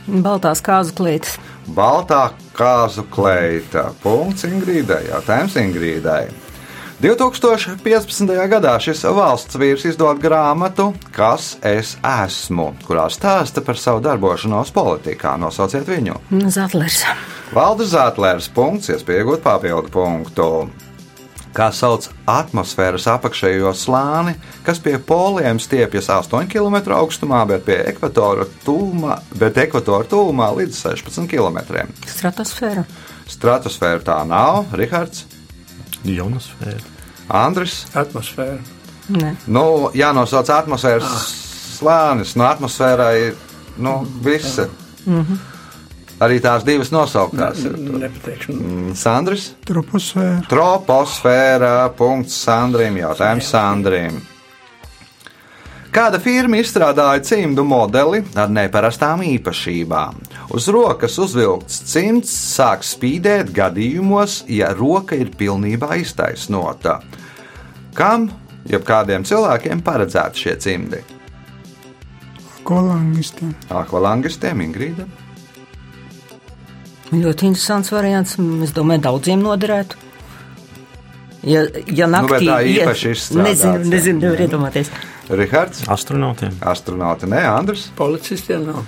baltās 0.08 0.60
kāzu 0.64 0.92
klītes, 0.96 1.36
Baltā 1.72 2.28
kāzu 2.56 3.06
kleita. 3.10 3.88
Punkts 4.02 4.44
Ingrīdai. 4.48 5.06
Jautājums 5.08 5.56
Ingrīdai. 5.60 6.24
2015. 7.02 8.30
gadā 8.48 8.76
šis 8.80 9.02
valsts 9.16 9.58
vīrs 9.58 9.82
izdod 9.90 10.20
grāmatu 10.22 10.92
Kas 11.12 11.56
es 11.66 11.96
esmu, 12.00 12.70
kurā 12.86 13.08
stāsta 13.12 13.64
par 13.64 13.80
savu 13.80 14.00
darbošanos 14.04 14.70
politikā. 14.72 15.34
Nosauciet 15.40 15.88
viņu. 15.90 16.20
zatlers, 16.54 17.02
Valdes 17.54 17.92
Zetlers 17.92 18.48
punkts, 18.48 18.92
iespējot 18.94 19.42
papildu 19.44 19.92
punktu. 19.92 20.48
Kā 21.54 21.68
sauc 21.70 22.08
atmosfēras 22.26 23.04
apakšējo 23.12 23.70
slāni, 23.78 24.34
kas 24.66 24.80
pie 24.82 24.96
poliem 24.98 25.60
stiepjas 25.62 26.08
8 26.10 26.48
km 26.50 26.80
augstumā, 26.96 27.44
bet 27.46 27.62
pie 27.68 27.76
ekvatora 27.92 28.46
tūmā, 28.64 29.20
bet 29.38 29.60
ekvatora 29.62 30.08
tūmā 30.10 30.48
līdz 30.58 30.80
16 30.82 31.30
km. 31.30 31.86
stratosfēra, 32.10 32.84
Stratosfēra 33.30 34.02
tā 34.04 34.18
nav, 34.28 34.74
Rihards, 34.76 35.24
Jonosfēra. 36.04 36.82
Andris. 37.28 37.86
Atmosfēra. 37.96 38.58
ne, 39.08 39.36
Nu, 39.46 39.90
jānosauc 39.96 40.50
atmosfēras 40.52 41.30
slānis. 41.78 42.34
No 42.36 42.44
atmosfērā 42.50 43.08
ir 43.28 43.36
nu, 43.78 44.02
visi. 44.24 44.66
Arī 46.24 46.38
tās 46.42 46.64
divas 46.64 46.92
nosauktās. 46.94 47.64
Nepateikšu. 47.64 48.54
Mm, 48.54 48.92
Sandrs. 48.96 49.50
troposfēra, 49.68 50.44
Troposfēra. 50.48 51.72
Punkts 51.98 52.36
Sandrim. 52.46 52.96
Jautājums 53.02 53.50
Sandrim. 53.50 54.22
Kāda 55.94 56.18
firma 56.18 56.58
izstrādāja 56.58 57.20
cimdu 57.22 57.62
modeli 57.62 58.24
ar 58.34 58.48
neparastām 58.50 59.22
īpašībām? 59.28 60.16
Uz 60.56 60.66
rokas 60.74 61.20
uzvilkts 61.22 61.84
cimds 61.92 62.32
sāk 62.34 62.82
spīdēt 62.82 63.52
gadījumos, 63.54 64.40
ja 64.50 64.72
roka 64.74 65.14
ir 65.14 65.30
pilnībā 65.38 65.94
iztaisnota. 66.02 66.98
Kam, 67.94 68.26
jeb 68.66 68.82
kādiem 68.82 69.22
cilvēkiem, 69.28 69.84
paredzēti 69.86 70.46
šie 70.46 70.56
cimdi? 70.66 71.04
kolangistiem, 72.64 73.52
Akvalangistiem, 73.68 74.62
Ingrīda. 74.64 75.06
Ļoti 77.22 77.46
interesants 77.50 77.90
variants, 77.92 78.36
es 78.64 78.72
domāju, 78.72 79.00
daudziem 79.06 79.42
noderētu. 79.44 79.96
Ja, 81.44 81.66
ja 81.92 82.06
Nu, 82.06 82.16
naktī 82.16 82.46
iet- 82.48 82.86
īpaši 82.86 83.10
izstrādāts, 83.12 83.44
Nezinu, 83.44 83.78
jā. 83.84 83.88
nezinu, 83.92 84.18
nevar 84.20 84.38
iedomāties. 84.46 84.90
Rihards, 85.28 85.82
Astronautiem. 85.88 86.52
astronauti, 86.60 87.26
ne 87.28 87.40
Andris. 87.46 87.90
Policistiem 87.96 88.64
nav. 88.66 88.84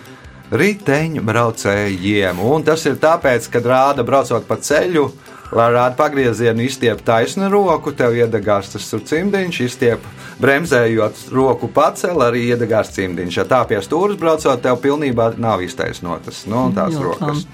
Riteņu 0.52 1.22
braucējiem. 1.24 2.38
Un 2.38 2.62
tas 2.62 2.84
ir 2.86 2.94
tāpēc, 2.96 3.50
kad 3.50 3.64
rāda 3.64 4.04
braucot 4.04 4.46
pa 4.46 4.56
ceļu, 4.56 5.10
lai 5.52 5.66
rāda 5.74 5.94
pagriezienu, 5.98 6.64
izstiep 6.66 7.02
taisnu 7.06 7.50
roku, 7.52 7.92
tev 7.96 8.16
iedegās 8.18 8.72
tas 8.72 8.88
cimdiņš, 9.10 9.60
izstiep 9.66 10.06
bremzējot 10.42 11.26
roku 11.34 11.70
pacel, 11.72 12.22
arī 12.24 12.46
iedegās 12.50 12.92
cimdiņš. 12.96 13.40
Ja 13.40 13.46
tā 13.48 13.62
pie 13.68 13.80
stūres 13.84 14.18
braucot, 14.20 14.62
tev 14.62 14.80
pilnībā 14.82 15.32
nav 15.42 15.62
iztaisnotas 15.66 16.44
nu, 16.50 16.66
un 16.68 16.76
tās 16.76 16.96
Jā, 16.96 17.04
rokas. 17.04 17.44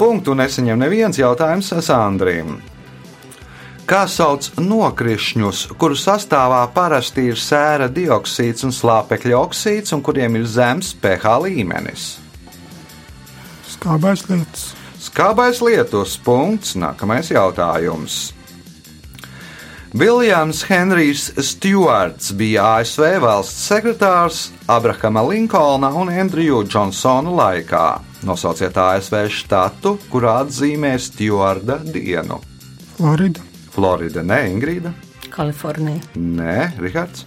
Punktu 0.00 0.36
nesaņem 0.38 0.82
neviens 0.82 1.20
jautājums 1.20 1.72
Sandrīm. 1.86 2.58
Kā 3.86 4.02
sauc 4.10 4.48
nokrišņus, 4.58 5.62
kuru 5.78 5.94
sastāvā 5.94 6.64
parasti 6.74 7.28
ir 7.30 7.38
sēra 7.38 7.86
dioksīds 7.86 8.66
un 8.66 8.74
slāpekļa 8.74 9.38
oksīds, 9.38 9.94
un 9.94 10.02
kuriem 10.02 10.40
ir 10.40 10.48
zems 10.50 10.90
pH 10.98 11.38
līmenis? 11.46 12.14
skābais 13.76 14.24
lietas, 14.30 14.72
Skābais 15.00 15.60
lietus 15.62 16.16
punkts. 16.24 16.74
Nākamais 16.78 17.30
jautājums. 17.30 18.32
Viljams 19.96 20.64
Henrijs 20.68 21.30
Stewarts 21.40 22.32
bija 22.36 22.64
ASV 22.80 23.04
valsts 23.22 23.62
sekretārs 23.70 24.40
Abrahama 24.68 25.22
Linkolna 25.24 25.88
un 25.96 26.10
Andriju 26.12 26.64
Džonsonu 26.68 27.32
laikā. 27.38 27.86
Nosauciet 28.26 28.76
ASV 28.76 29.22
štatu, 29.32 29.94
kurā 30.12 30.40
atzīmē 30.42 30.96
Stewarda 31.00 31.78
dienu. 31.84 32.40
Florida, 32.96 33.40
Florida, 33.72 34.22
ne 34.24 34.40
Ingrīda, 34.50 34.92
Kalifornija, 35.30 36.00
nē, 36.16 36.58
Rihards, 36.80 37.24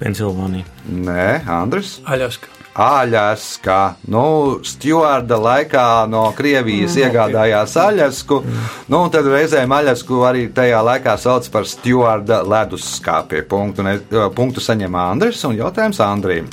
Pensilvānija. 0.00 0.66
nē, 0.90 1.26
Andris. 1.50 1.98
Aļaska. 2.04 2.59
Aļaska. 2.80 3.78
Nu, 4.08 4.24
Stjuarda 4.64 5.36
laikā 5.36 5.84
no 6.08 6.22
Krievijas 6.36 6.94
mm, 6.96 7.02
iegādājās 7.04 7.76
aļasku. 7.76 8.40
Nu, 8.88 9.02
un 9.02 9.12
tad 9.12 9.28
reizēm 9.28 9.72
aļasku 9.76 10.22
arī 10.24 10.46
tajā 10.56 10.80
laikā 10.86 11.16
sauc 11.20 11.48
par 11.52 11.68
Stjuarda 11.68 12.40
leduskapī. 12.48 13.44
Punktu, 13.48 13.84
ne, 13.84 13.98
punktu 14.36 14.64
saņem 14.64 14.96
Andris 14.96 15.44
un 15.48 15.58
jautājums 15.60 16.00
Andrim. 16.04 16.48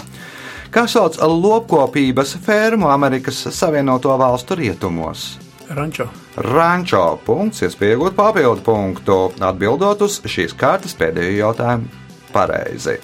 Kā 0.73 0.83
sauc 0.91 1.15
lopkopības 1.23 2.35
fermu 2.43 2.91
Amerikas 2.91 3.45
Savienoto 3.55 4.11
Valstu 4.19 4.59
rietumos? 4.59 5.37
Rančo. 5.71 6.09
Rančo 6.43 7.03
punkts, 7.27 7.63
iespēja 7.63 7.95
iegūt 7.95 8.15
papildu 8.19 8.63
punktu, 8.67 9.17
atbildot 9.43 10.03
uz 10.07 10.19
šīs 10.27 10.55
kārtas 10.59 10.95
pēdējo 10.99 11.39
jautājumu 11.41 11.91
pareizi. 12.35 12.99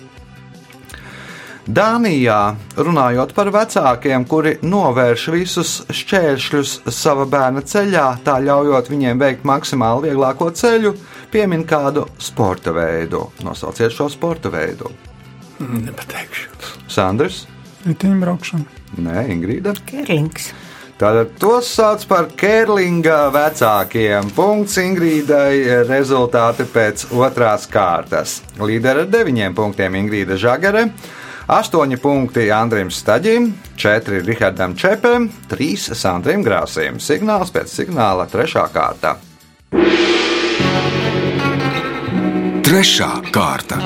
Dānijā, 1.63 2.57
runājot 2.75 3.31
par 3.37 3.47
vecākiem, 3.55 4.25
kuri 4.27 4.57
novērš 4.67 5.27
visus 5.31 5.71
šķēršļus 5.95 6.73
sava 6.91 7.23
bērna 7.29 7.63
ceļā, 7.63 8.07
tā 8.25 8.35
ļaujot 8.43 8.91
viņiem 8.91 9.21
veikt 9.21 9.47
maksimāli 9.47 10.09
vieglāko 10.09 10.49
ceļu, 10.51 10.91
piemin 11.31 11.63
kādu 11.63 12.03
sporta 12.19 12.75
veidu. 12.75 13.29
Nosauciet 13.47 13.95
šo 13.95 14.09
sporta 14.11 14.51
veidu. 14.51 14.91
Nepateikšu. 15.63 16.51
Sandrs, 16.91 17.45
Riteņbraukšana. 17.87 18.83
Nē, 19.03 19.23
Ingrīda. 19.31 19.73
Kerlings. 19.87 20.51
Tātad 20.99 21.33
tos 21.41 21.67
sauc 21.73 22.03
par 22.07 22.29
Kērlinga 22.39 23.25
vecākiem. 23.33 24.29
Punkts 24.35 24.77
Ingrīdai, 24.79 25.87
rezultāti 25.89 26.67
pēc 26.69 27.09
otrās 27.15 27.65
kārtas. 27.71 28.37
Līdera 28.61 29.03
ar 29.03 29.11
deviņiem 29.11 29.55
punktiem 29.57 29.97
Ingrīda 30.03 30.37
Žagare, 30.39 30.85
astoņi 31.47 31.97
punkti 32.01 32.47
Andrim 32.51 32.91
Staģim, 32.91 33.49
četri 33.75 34.21
Rihardam 34.23 34.75
Čepem, 34.79 35.29
trīs 35.51 35.89
Sandrim 35.97 36.43
Grāsim. 36.45 36.99
Signāls 37.03 37.51
pēc 37.53 37.71
signāla 37.71 38.27
trešā 38.31 38.67
kārta. 38.73 39.17
Trešā 42.63 43.11
kārta. 43.33 43.81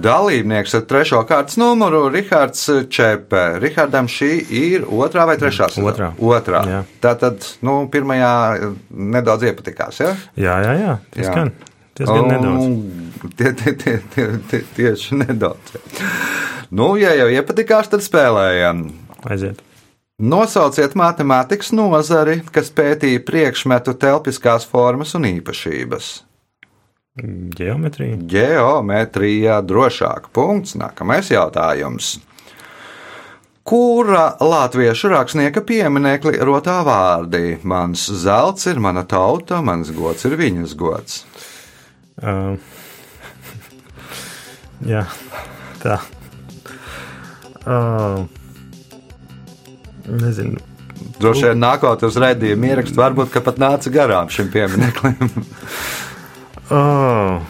Dalībnieks 0.00 0.72
ar 0.78 0.84
trešo 0.88 1.18
kārtas 1.28 1.58
numuru- 1.60 2.06
Rihards 2.14 2.62
Čepe. 2.88 3.42
Rihardam 3.60 4.08
šī 4.08 4.30
ir 4.48 4.86
otrā 4.88 5.26
vai 5.28 5.36
trešā 5.36 5.68
sezona? 5.68 5.92
Otrā. 5.92 6.12
otrā. 6.16 6.62
Jā. 6.64 6.84
Tātad, 7.02 7.44
nu, 7.60 7.82
pirmajā 7.92 8.72
nedaudz 8.90 9.44
iepatikās, 9.50 10.00
ja? 10.00 10.14
Jā, 10.36 10.56
jā, 10.64 10.72
jā. 10.80 10.94
Diezgan, 11.16 11.52
diezgan 12.00 12.24
Un 12.24 12.30
nedaudz. 12.34 13.34
Tie, 13.36 13.52
tie, 13.52 13.74
tie, 13.76 13.96
tie, 14.14 14.28
tie, 14.50 14.60
tieši 14.76 15.20
nedaudz. 15.20 15.76
Nu, 16.72 16.94
ja 17.00 17.12
jau 17.18 17.28
iepatikās, 17.32 17.90
tad 17.92 18.04
spēlējam. 18.04 18.86
Aiziet. 19.28 19.60
Nosauciet 20.20 20.92
matemātikas 21.00 21.70
nozari, 21.72 22.42
kas 22.52 22.68
pētīja 22.76 23.22
priekšmetu 23.24 23.94
telpiskās 24.00 24.66
formas 24.68 25.14
un 25.16 25.24
īpašības. 25.30 26.10
Geometrija. 27.56 28.18
Geometrijā 28.28 29.60
drošāk. 29.64 30.28
Punkts. 30.36 30.76
Nākamais 30.78 31.32
jautājums. 31.32 32.18
Kura 33.64 34.34
latviešu 34.40 35.10
rakstnieka 35.12 35.62
pieminekli 35.66 36.36
rotā 36.44 36.80
vārdi? 36.86 37.58
Mans 37.62 38.06
zelts 38.22 38.68
ir 38.70 38.80
mana 38.82 39.04
tauta, 39.08 39.60
mans 39.62 39.92
gods 39.94 40.24
ir 40.28 40.36
viņas 40.40 40.76
gods. 40.80 41.20
Uh, 42.20 42.56
jā, 44.84 45.04
tā. 45.80 45.96
Uh, 47.64 48.26
nezinu. 50.08 50.60
Droši 51.20 51.50
vien 51.50 51.60
nākot 51.60 52.02
uz 52.04 52.16
redzējumu 52.20 52.68
ierakstu, 52.70 53.00
varbūt 53.00 53.32
ka 53.32 53.42
pat 53.44 53.60
nāca 53.60 53.92
garām 53.92 54.28
šim 54.32 54.50
piemineklim. 54.52 55.32
Oh, 56.72 57.40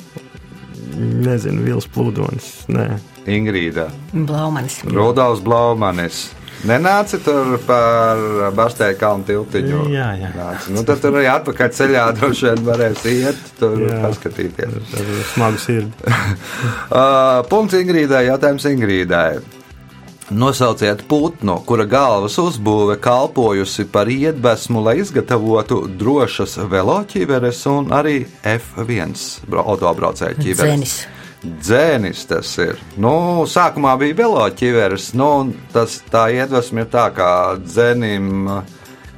nezinu, 1.28 1.64
Vils 1.64 1.88
Plūdonis. 1.92 2.50
Nē, 2.72 2.86
Ingrīda, 3.28 3.88
Blaumanis. 4.12 4.80
Rudolfs 4.88 5.44
Blaumanis. 5.44 6.22
Nenāca 6.68 7.16
tur 7.24 7.54
par 7.64 8.18
Bastēju 8.56 8.98
kalnu 9.00 9.24
tiltiņu. 9.28 9.78
Jā, 9.94 10.10
jā. 10.20 10.30
Nāca. 10.36 10.72
Nu, 10.74 10.82
tad 10.84 11.00
tur 11.00 11.16
arī 11.16 11.28
atpakaļ 11.32 11.70
ceļā 11.78 12.02
droši 12.18 12.48
vien 12.50 12.64
varēs 12.66 13.04
iet, 13.08 13.40
tur 13.60 13.78
Jā. 13.86 14.00
paskatīties. 14.04 14.76
ar 15.00 15.14
smagu 15.34 15.62
sirdi. 15.62 15.92
Uh, 16.90 17.40
punkts 17.48 17.76
Ingrīdai, 17.78 18.24
jautājums 18.26 18.64
Ingrīdai. 18.66 19.38
Nosauciet 20.30 21.00
putnu, 21.10 21.56
kura 21.66 21.84
galvas 21.90 22.36
uzbūve 22.38 22.96
kalpojusi 23.02 23.86
par 23.90 24.06
iedvesmu, 24.10 24.82
lai 24.86 24.96
izgatavotu 25.02 25.80
drošas 25.98 26.54
veloķiveres 26.70 27.64
un 27.70 27.88
arī 27.94 28.20
F1 28.46 29.16
bra- 29.50 29.64
autobraucēju 29.72 30.38
ķiveres. 30.38 30.60
Dzenis. 30.66 30.94
Dzēnis 31.40 32.26
tas 32.28 32.50
ir. 32.60 32.80
Nu, 33.00 33.46
sākumā 33.48 33.94
bija 34.00 34.18
veloķiveres, 34.18 35.14
nu, 35.16 35.30
tas 35.72 36.02
tā 36.12 36.26
iedvesma 36.36 36.84
ir 36.84 36.90
tā, 36.92 37.06
kā 37.16 37.30
dzēnim 37.64 38.50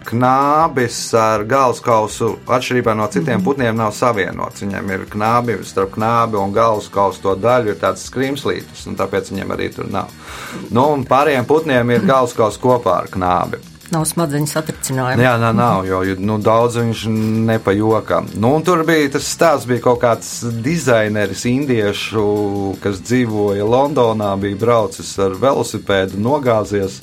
knābis 0.06 0.98
ar 1.18 1.42
galvaskausu, 1.50 2.28
atšķirībā 2.46 2.94
no 2.98 3.08
citiem 3.10 3.42
putniem, 3.42 3.74
nav 3.78 3.90
savienots. 3.96 4.62
Viņam 4.62 4.94
ir 4.94 5.04
knābi, 5.10 5.58
starp 5.66 5.96
knābi 5.96 6.38
un 6.38 6.54
galvaskausu 6.54 7.24
to 7.26 7.34
daļu 7.42 7.74
ir 7.74 7.82
tāds 7.82 8.06
skrimslītis, 8.06 8.86
un 8.90 8.98
tāpēc 8.98 9.32
viņam 9.34 9.54
arī 9.56 9.72
tur 9.74 9.90
nav. 9.90 10.14
Nu, 10.70 10.92
un 10.94 11.06
pārējiem 11.08 11.48
putniem 11.50 11.94
ir 11.96 12.06
galvaskausu 12.06 12.62
kopā 12.62 13.00
ar 13.02 13.10
knābi. 13.10 13.71
Nav 13.92 14.06
smadzeņu 14.08 14.48
satricinājuma. 14.48 15.20
Jā, 15.20 15.34
nā, 15.36 15.50
nav, 15.52 15.82
jo 15.84 16.00
nu, 16.24 16.38
daudz 16.40 16.78
viņš 16.80 17.02
nepajokā. 17.50 18.22
Nu, 18.40 18.54
tur 18.64 18.86
bija 18.88 19.10
tas 19.18 19.26
stāsts, 19.28 19.68
bija 19.68 19.82
kaut 19.84 20.00
kāds 20.00 20.30
dizaineris, 20.64 21.44
indiešu, 21.50 22.24
kas 22.80 23.02
dzīvoja 23.04 23.66
Londonā, 23.68 24.30
bija 24.40 24.56
braucis 24.62 25.12
ar 25.20 25.36
velosipēdu, 25.36 26.20
nogāzies. 26.24 27.02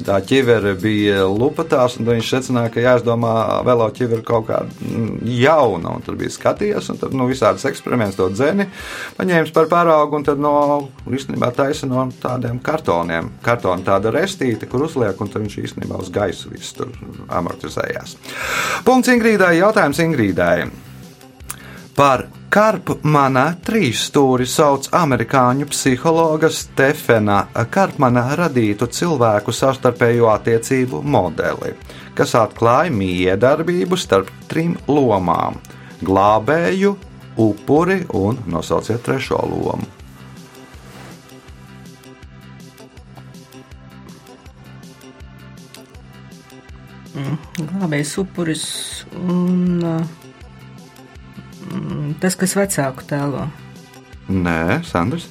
Tā 0.00 0.16
ķivere 0.24 0.72
bija 0.80 1.26
lupatās, 1.28 1.98
un 2.00 2.08
viņš 2.08 2.30
secināja, 2.32 2.70
ka 2.72 2.84
jāizdomā 2.86 3.34
vēl 3.66 3.82
ķivere 3.98 4.24
kaut 4.24 4.46
kāda 4.48 4.70
mm, 4.86 5.18
jauna. 5.42 5.96
Un 5.98 6.06
tur 6.06 6.16
bija 6.20 6.32
skatījies, 6.32 6.88
un 6.92 7.00
tad 7.02 7.12
nu, 7.16 7.26
visādas 7.28 7.66
eksperimentus 7.68 8.16
to 8.16 8.30
dzeni 8.32 8.70
paņēmis 9.18 9.52
par 9.52 9.68
paraugu, 9.68 10.16
un 10.16 10.24
tad 10.24 10.40
no 10.40 10.54
īstenībā 11.10 11.50
taisa 11.56 11.88
no 11.90 12.06
tādiem 12.22 12.62
kartoniem. 12.64 13.28
Kartona 13.44 13.84
tāda 13.84 14.14
restīte, 14.14 14.68
kur 14.70 14.86
uzliek, 14.88 15.20
un 15.20 15.28
tad 15.28 15.44
viņš 15.44 15.58
īstenībā 15.66 16.00
uz 16.00 16.08
gaisu 16.30 16.50
viss 16.54 16.74
tur 16.76 16.92
amortizējās. 17.28 18.16
Punkts 18.86 19.10
Ingrīdai, 19.10 19.58
jautājums 19.60 20.00
Ingrīdai. 20.02 20.70
Par 21.96 22.28
Karpmana 22.50 23.44
trīsstūri 23.62 24.46
sauc 24.48 24.88
amerikāņu 24.96 25.68
psihologa 25.70 26.48
Stefena 26.50 27.42
Karpmana 27.70 28.24
radītu 28.38 28.88
cilvēku 28.90 29.52
savstarpējo 29.54 30.30
attiecību 30.32 31.02
modeli, 31.02 31.74
kas 32.18 32.34
atklāja 32.38 32.94
miedarbību 32.94 33.98
starp 34.00 34.32
trim 34.48 34.76
lomām- 34.88 35.60
glābēju, 36.08 36.96
upuri 37.36 38.04
un 38.14 38.38
nosauciet 38.46 39.02
trešo 39.04 39.42
lomu. 39.46 39.99
Glābējs 47.58 48.12
upuris 48.22 48.64
un 49.16 49.82
mm, 49.82 52.14
tas, 52.22 52.38
kas 52.38 52.54
vecāku 52.58 53.06
tēlo. 53.10 53.42
Nē, 54.30 54.78
Sandrs. 54.86 55.26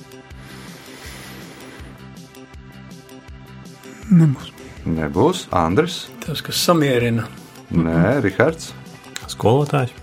Nebūs. 4.09 4.49
Nebūs 4.89 5.45
Andris. 5.53 6.07
Tas, 6.23 6.41
kas 6.45 6.57
samierina. 6.65 7.27
Nē, 7.69 8.19
Rihards. 8.25 8.71
Skolotājs. 9.29 9.93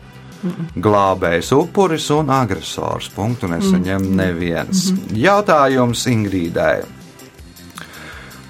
Glābējs, 0.79 1.49
upuris 1.57 2.07
un 2.15 2.31
agresors. 2.31 3.09
Punktu 3.15 3.49
nesaņem 3.51 4.05
neviens. 4.15 4.91
Jautājums 5.17 6.05
Ingrīdai. 6.13 6.85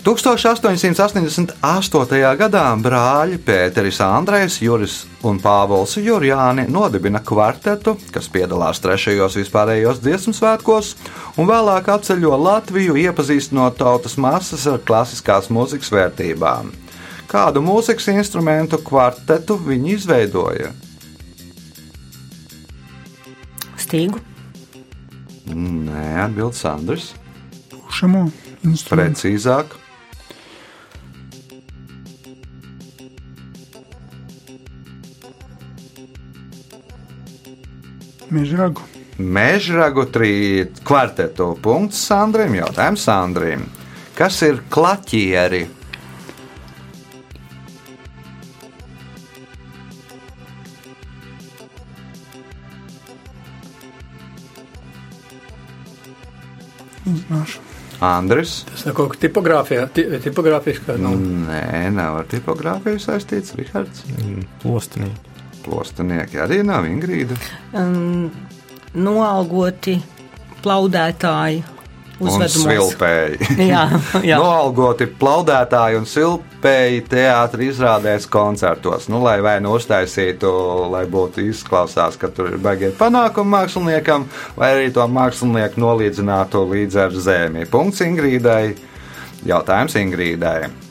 1888. 0.07 1.59
gadā 2.39 2.63
brāļi 2.79 3.41
Pēteris 3.43 3.99
Andrejs, 4.07 4.63
Juris 4.63 5.03
un 5.27 5.43
Pāvils 5.43 5.97
Jurjāni 5.99 6.71
nodibina 6.71 7.19
kvartetu, 7.19 7.97
kas 8.15 8.31
piedalās 8.31 8.79
trešajos 8.85 9.35
vispārējos 9.41 9.99
dziesmu 10.05 10.31
svētkos, 10.39 10.93
un 11.35 11.51
vēlāk 11.51 11.91
apceļo 11.91 12.39
Latviju, 12.39 12.95
iepazīstinot 13.03 13.75
tautas 13.81 14.15
masas 14.15 14.63
ar 14.71 14.79
klasiskās 14.87 15.51
mūzikas 15.51 15.91
vērtībām. 15.91 16.71
Kādu 17.27 17.59
mūzikas 17.67 18.07
instrumentu 18.13 18.79
kvartetu 18.87 19.57
viņi 19.59 19.91
izveidoja? 19.97 20.71
Stīgu. 23.83 24.23
Nē, 25.51 26.07
atbild 26.29 26.55
Sandrs. 26.55 27.11
Pušamo 27.75 28.31
instrumentu. 28.63 28.95
Precīzāk. 28.95 29.67
Mežragu. 38.37 38.85
Mežragu 39.17 40.05
trījus 40.13 40.83
kvarteto 40.85 41.55
punkts 41.65 42.03
Sandriem. 42.05 42.59
Jautājums 42.61 43.07
Sandriem. 43.09 43.65
Kas 44.17 44.43
ir 44.45 44.61
klaķieri? 44.73 45.65
Zināšu. 57.07 57.63
Andris. 58.05 58.59
Tas 58.69 58.83
nav 58.85 58.97
kaut 58.99 59.15
kā 59.15 59.23
tipogrāfijā, 59.25 59.87
tipogrāfiskā. 60.25 60.99
Nu. 61.01 61.15
Nē, 61.17 61.89
nav 61.95 62.21
ar 62.21 62.29
tipogrāfiju 62.29 63.01
saistīts, 63.01 63.55
Rihards. 63.57 64.05
Mm, 64.13 64.45
Lostenīgi. 64.67 65.36
Plostinieki 65.67 66.41
arī 66.43 66.63
nav 66.67 66.87
Ingrīda. 66.89 67.37
Um, 67.75 68.29
noalgoti 68.95 69.99
plaudētāji 70.63 71.65
uzvedumos. 72.21 72.95
Jā, 73.73 73.83
jā. 74.31 74.39
Noalgoti 74.41 75.09
plaudētāji 75.21 75.99
un 76.01 76.09
silpēji 76.09 77.03
teātris 77.11 77.75
izrādēs 77.75 78.29
koncertos. 78.33 79.11
Nu, 79.13 79.21
lai 79.25 79.39
vai 79.45 79.59
nu 79.65 79.75
uztaisītu, 79.77 80.51
lai 80.93 81.05
būtu 81.11 81.45
izklausās, 81.51 82.17
ka 82.21 82.31
tur 82.33 82.55
ir 82.55 82.63
baigie 82.63 82.93
panākumi 82.97 83.53
māksliniekam, 83.57 84.27
vai 84.57 84.73
arī 84.79 84.89
to 84.95 85.05
mākslinieku 85.11 85.83
nolīdzinātu 85.83 86.65
līdz 86.73 86.99
ar 87.07 87.21
zemi. 87.29 87.69
Punkts 87.71 88.05
Ingrīdai. 88.07 88.75
Jautājums 89.47 89.95
Ingrīdai. 90.01 90.86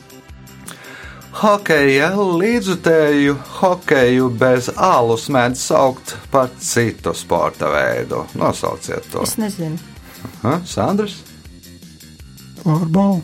Hokeja 1.36 2.14
līdzutēju 2.16 3.34
hokeju 3.58 4.30
bez 4.40 4.70
alus 4.72 5.26
mēdz 5.28 5.60
saukt 5.60 6.14
par 6.32 6.48
citu 6.56 7.12
sporta 7.12 7.68
veidu. 7.68 8.22
Nosauciet 8.40 9.04
to. 9.12 9.26
Es 9.26 9.34
nezinu. 9.36 9.76
Ha? 10.40 10.54
Sandrs? 10.64 11.18
Floorbola. 12.62 13.20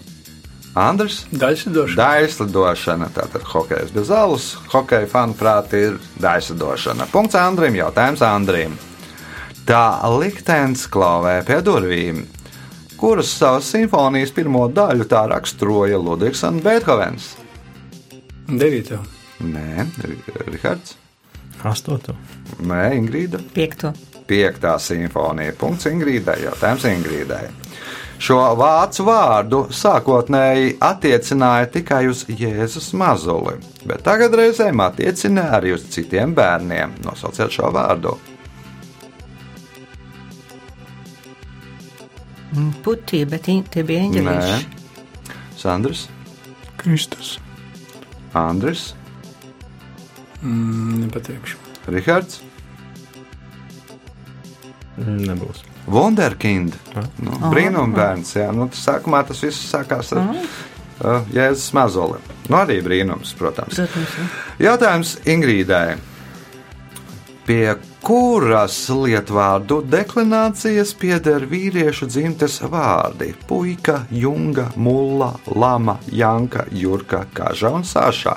Andrs? 0.77 1.23
daļsidošana. 1.33 1.97
Daislidošana, 2.03 3.09
tātad 3.17 3.49
hokejs 3.49 3.93
bez 3.97 4.13
alus. 4.13 4.53
Hokeja 4.75 5.09
fanu 5.09 5.37
prāti 5.39 5.81
ir 5.89 5.99
daislidošana. 6.21 7.09
Punkts 7.13 7.37
Andrim, 7.41 7.81
jautājums 7.81 8.25
Andrim. 8.29 8.77
Tā 9.65 9.87
liktenis 10.19 10.85
klauvē 10.93 11.39
pie 11.49 11.63
durvīm, 11.65 12.27
kuras 13.01 13.33
savas 13.39 13.73
simfonijas 13.73 14.35
pirmo 14.37 14.67
daļu 14.69 15.09
tā 15.09 15.25
raksturoja 15.33 16.01
Ludvigs 16.01 16.45
un 16.49 16.61
Beethovens. 16.65 17.39
Devītā. 18.53 18.99
Nē, 19.43 19.87
Ri- 20.05 20.19
Rihards. 20.53 20.97
Astoto. 21.65 22.15
Nē, 22.61 22.83
Ingrīda. 22.99 23.41
Piekto. 23.55 23.93
Piektā 24.29 24.77
simfonija. 24.81 25.55
Punkts 25.59 25.87
Ingrīdai. 25.91 26.41
Jautājums 26.47 26.85
Ingrīdai. 26.91 27.47
Šo 28.23 28.39
vācu 28.55 29.03
vārdu 29.09 29.61
sākotnēji 29.75 30.77
attiecināja 30.87 31.67
tikai 31.75 32.05
uz 32.07 32.21
Jēzus 32.31 32.93
mazuli, 32.95 33.57
bet 33.89 34.05
tagad 34.07 34.37
reizēm 34.39 34.79
attiecina 34.85 35.49
arī 35.59 35.73
uz 35.75 35.89
citiem 35.91 36.35
bērniem. 36.37 36.95
Nosauciet 37.03 37.51
šo 37.51 37.73
vārdu. 37.75 38.15
Puķi, 42.85 43.25
bet 43.33 43.49
tie 43.49 43.83
bija 43.89 44.05
Nē, 44.05 44.23
eņģeļi. 44.23 44.83
Sandrs, 45.59 46.07
Kristus. 46.81 47.39
Andris, 48.39 48.93
Mm, 50.43 51.05
nepateikšu. 51.05 51.55
Rihards, 51.87 52.41
Nebūs. 54.99 55.63
Wunderkind. 55.91 56.75
Ah. 56.95 57.07
Nu, 57.23 57.33
brīnumbērns. 57.51 58.35
Jā, 58.37 58.51
nu, 58.55 58.69
sākumā 58.77 59.23
tas 59.27 59.41
viss 59.43 59.63
sākās 59.73 60.13
ar 60.15 60.29
uh, 60.29 61.31
Jēzus 61.33 61.73
mazuli. 61.75 62.21
Nu, 62.51 62.59
arī 62.61 62.79
brīnums, 62.85 63.33
protams. 63.39 63.79
Protams, 63.81 64.17
jā. 64.19 64.27
Jautājums 64.69 65.15
Ingrīdai. 65.33 65.97
Pie 67.49 67.65
kuras 68.03 68.77
lietvārdu 68.91 69.79
deklinācijas 69.87 70.91
pieder 70.99 71.47
vīriešu 71.47 72.09
dzimtes 72.11 72.59
vārdi- 72.67 73.31
puika, 73.49 74.03
junga, 74.11 74.73
mulla, 74.77 75.33
lama, 75.47 75.99
janka, 76.11 76.67
jurka, 76.71 77.27
kaža 77.35 77.71
un 77.71 77.83
sāša? 77.83 78.37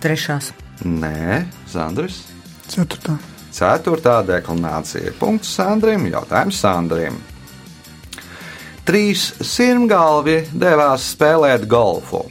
Trešās. 0.00 0.52
Nē, 0.84 1.46
Zandris. 1.66 2.22
Ceturtā. 2.68 3.18
Ceturtā 3.50 4.20
deklinācija. 4.22 5.12
Punkts 5.18 5.48
Sandrim. 5.56 6.06
Jautājums 6.06 6.60
Sandrim. 6.60 7.16
Trīs 8.86 9.32
sirmgalvi 9.40 10.46
devās 10.52 11.10
spēlēt 11.16 11.66
golfu. 11.66 12.22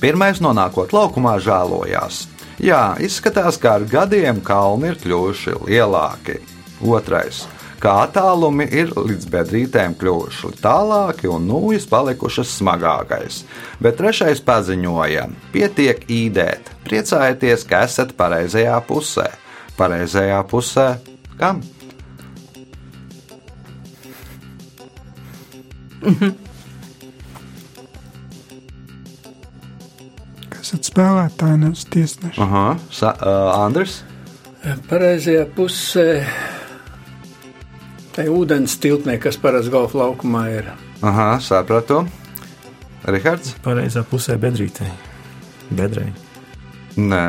Pirmais 0.00 0.40
nonākot 0.42 0.90
laukumā 0.92 1.38
žēlojās. 1.40 2.33
Jā, 2.62 2.94
izskatās, 3.02 3.58
ka 3.58 3.78
ar 3.80 3.84
gadiem 3.90 4.38
kalni 4.44 4.92
ir 4.92 4.98
kļuvuši 5.02 5.56
lielāki. 5.66 6.38
Otrais. 6.84 7.44
Kā 7.82 7.96
attālumi 8.06 8.64
ir 8.72 8.94
līdz 8.96 9.26
bedrītēm 9.32 9.96
kļuvuši 10.00 10.52
tālāki 10.62 11.28
un 11.28 11.44
nūjas 11.50 11.84
palikušas 11.90 12.54
smagākais. 12.60 13.42
Bet 13.82 13.98
trešais 13.98 14.40
paziņoja: 14.46 15.26
pietiek 15.52 16.06
īdēt, 16.08 16.70
priecājieties, 16.86 17.66
ka 17.68 17.82
esat 17.88 18.14
pareizajā 18.16 18.78
pusē. 18.88 19.28
Pareizajā 19.76 20.40
pusē 20.48 20.88
kam? 21.36 21.60
Kas 26.04 26.43
esat 30.64 30.88
spēlētāji, 30.88 31.60
nevis 31.66 31.84
tiesneši. 31.92 32.40
Aha, 32.44 32.64
Sa 32.94 33.12
uh, 33.14 33.52
Andris. 33.64 34.00
Pareizajā 34.88 35.44
pusē. 35.56 36.08
Tā 38.14 38.24
ir 38.24 38.32
ūdens 38.32 38.76
tilpnē, 38.80 39.18
kas 39.20 39.36
parasti 39.42 39.72
golfa 39.74 39.98
laukumā 40.04 40.44
ir. 40.54 40.70
Aha, 41.04 41.34
sapratu. 41.44 42.04
Rihards? 43.04 43.56
Pareizā 43.64 44.04
pusē 44.08 44.38
bedrītē. 44.40 44.86
Bedrē. 45.74 46.06
Nē, 46.94 47.20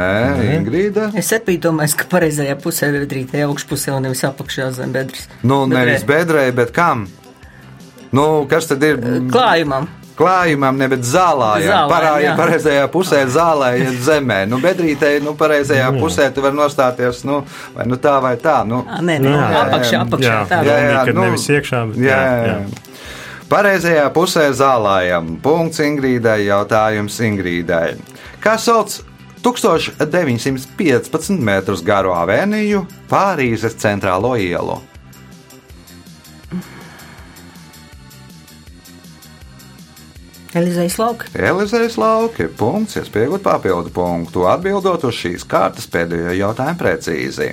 Ingrīda. 0.59 1.07
Es 1.17 1.31
arī 1.33 1.55
domāju, 1.57 1.97
ka 1.97 2.05
pareizajā 2.11 2.53
pusē 2.61 2.91
ir 2.91 2.99
bedrīte 3.01 3.41
augšpusē 3.47 3.95
un 3.97 4.05
nevis 4.05 4.21
apakšā 4.27 4.69
zem 4.77 4.93
bedres. 4.93 5.25
Nu, 5.41 5.63
Bedrē. 5.65 5.79
nevis 5.89 6.05
bedrē, 6.07 6.43
bet 6.55 6.71
kam? 6.75 7.07
Nu, 8.15 8.45
kas 8.47 8.69
tad 8.69 8.85
ir? 8.85 9.01
Klājumam. 9.33 9.89
Klājumam, 10.15 10.77
nevis 10.79 11.09
zālājam. 11.11 11.89
Jā. 12.23 12.35
pareizajā 12.39 12.85
pusē 12.93 13.17
zālē, 13.27 13.73
iet 13.81 13.97
zemē. 14.05 14.37
Nu, 14.47 14.61
bedrītē, 14.63 15.09
nu, 15.25 15.33
pareizajā 15.35 15.89
pusē 15.99 16.29
tu 16.31 16.39
vari 16.45 16.55
nostāties, 16.55 17.25
nu, 17.27 17.41
vai 17.75 17.83
nu 17.89 17.97
tā, 17.99 18.13
vai 18.23 18.37
tā. 18.39 18.61
Nu, 18.67 18.79
Ā, 18.87 19.01
Nē, 19.03 19.17
nē, 19.19 19.33
Jā, 19.35 19.41
jā, 19.51 19.63
apakšā, 19.65 19.99
apakšā. 20.05 20.29
jā. 20.31 20.37
tā. 20.47 20.61
Jā, 20.63 20.77
jā, 20.85 21.01
Kad 21.09 21.15
nu, 21.19 21.25
nevis 21.27 21.49
iekšā, 21.51 21.81
bet 21.91 21.99
jā, 21.99 22.15
jā, 22.15 22.37
jā. 22.47 22.55
jā. 22.55 22.59
Pareizajā 23.51 24.05
pusē 24.15 24.47
zālājam. 24.57 25.35
Punkts 25.43 25.83
Ingrīdai, 25.83 26.39
jautājums 26.47 27.19
Ingrīdai. 27.21 27.97
Kā 28.41 28.55
sauc 28.57 28.95
1915 29.45 31.37
metrus 31.45 31.83
garo 31.85 32.15
avēniju 32.17 32.85
Pārīzes 33.11 33.75
centrālo 33.77 34.33
ielu? 34.41 34.79
Elizejas 40.55 40.95
lauka. 40.99 41.27
Elizejas 41.35 41.97
lauki. 41.99 42.47
Punkts, 42.47 42.95
iespējot 43.01 43.43
papildu 43.43 43.91
punktu, 43.91 44.45
atbildot 44.47 45.03
uz 45.03 45.17
šīs 45.19 45.43
kārtas 45.51 45.89
pēdējo 45.91 46.31
jautājumu 46.39 46.79
precīzi. 46.79 47.49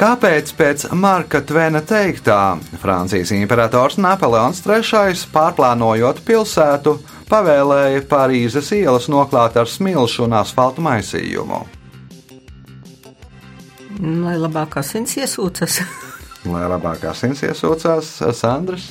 Kāpēc 0.00 0.50
pēc 0.56 0.86
Marka 0.96 1.42
Tvena 1.44 1.82
teiktā 1.86 2.56
Francijas 2.80 3.30
imperators 3.36 3.98
Napoleons 4.00 4.62
III 4.64 5.26
pārplānojot 5.30 6.22
pilsētu, 6.26 6.94
pavēlēja 7.30 8.06
Parīzes 8.10 8.72
ielas 8.74 9.10
noklāt 9.12 9.58
ar 9.60 9.68
smilšu 9.68 10.24
un 10.24 10.38
asfaltu 10.40 10.82
maisījumu? 10.82 11.60
Lai 14.00 14.38
labāk 14.40 14.80
asins 14.80 15.14
iesūcas. 15.20 15.82
Lai 16.48 16.64
labāk 16.72 17.04
asins 17.12 17.44
iesūcās 17.44 18.14
Sandrs, 18.40 18.88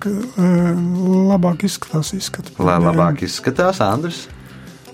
Ska, 0.00 0.08
eh, 0.08 0.76
labāk 1.28 1.64
izskatās 1.68 2.14
izskatu. 2.16 2.54
lai 2.58 2.78
labāk 2.80 3.20
izskatās 3.26 3.80
Andris. 3.84 4.22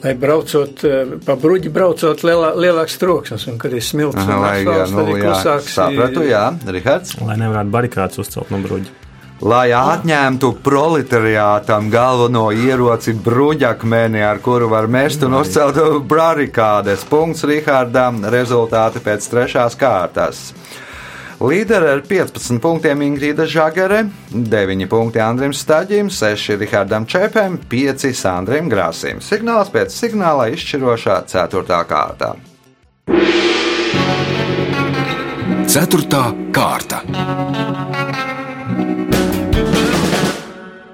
Lai 0.02 0.14
braucot 0.18 0.82
eh, 0.84 1.12
pa 1.24 1.36
bruģi, 1.38 1.70
braucot 1.70 2.24
lielā, 2.26 2.50
lielāks 2.58 2.98
troksnis, 2.98 3.46
un 3.46 3.56
kad 3.58 3.72
ir 3.72 3.84
smilts, 3.86 4.18
un 4.18 4.42
Lai, 4.42 4.64
jā, 4.64 4.74
asfalts, 4.82 4.92
nu, 4.92 5.04
jā, 5.14 5.22
klusāks. 5.30 5.72
sapratu, 5.78 6.24
jā, 6.26 6.42
Rihards. 6.74 7.14
Lai 7.22 7.36
nevarētu 7.38 7.70
barikādas 7.70 8.18
uzcelt 8.18 8.50
no 8.50 8.58
bruģa. 8.64 8.90
lai 9.46 9.70
atņemtu 9.76 10.50
proletariātam 10.64 11.90
galveno 11.92 12.48
ieroci 12.50 13.12
bruģakmeni, 13.14 14.22
ar 14.24 14.38
kuru 14.42 14.68
var 14.68 14.86
mest 14.88 15.22
un 15.22 15.34
uzcelt 15.38 15.76
barikādes. 16.08 17.04
Punkts 17.08 17.44
Rihardam, 17.44 18.24
rezultāti 18.32 18.98
pēc 19.04 19.28
trešās 19.30 19.76
kārtas. 19.78 20.52
Līderi 21.36 21.90
ar 21.92 22.00
15 22.00 22.62
punktiem 22.64 23.02
Ingrīda 23.04 23.44
Žagere, 23.44 24.06
9 24.32 24.86
punkti 24.88 25.20
Andrim 25.20 25.52
Staģim, 25.52 26.08
6 26.08 26.56
Rihardam 26.62 27.04
Čepam, 27.04 27.58
5 27.68 28.06
Sandrim 28.16 28.70
Grāsim. 28.72 29.20
Signāls 29.20 29.68
pēc 29.68 29.92
signāla 29.92 30.46
izšķirošā 30.54 31.18
4. 31.28 31.82
kārtā. 31.92 32.30
Ceturtā 35.68 36.24
kārta. 36.56 37.02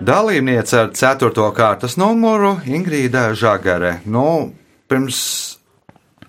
Dalībniece 0.03 0.81
ar 0.81 0.91
4. 0.91 1.51
kārtas 1.55 1.95
numuru 1.95 2.57
Ingrīda 2.67 3.29
Žagare. 3.39 4.01
Nu, 4.11 4.51
pirms 4.91 5.23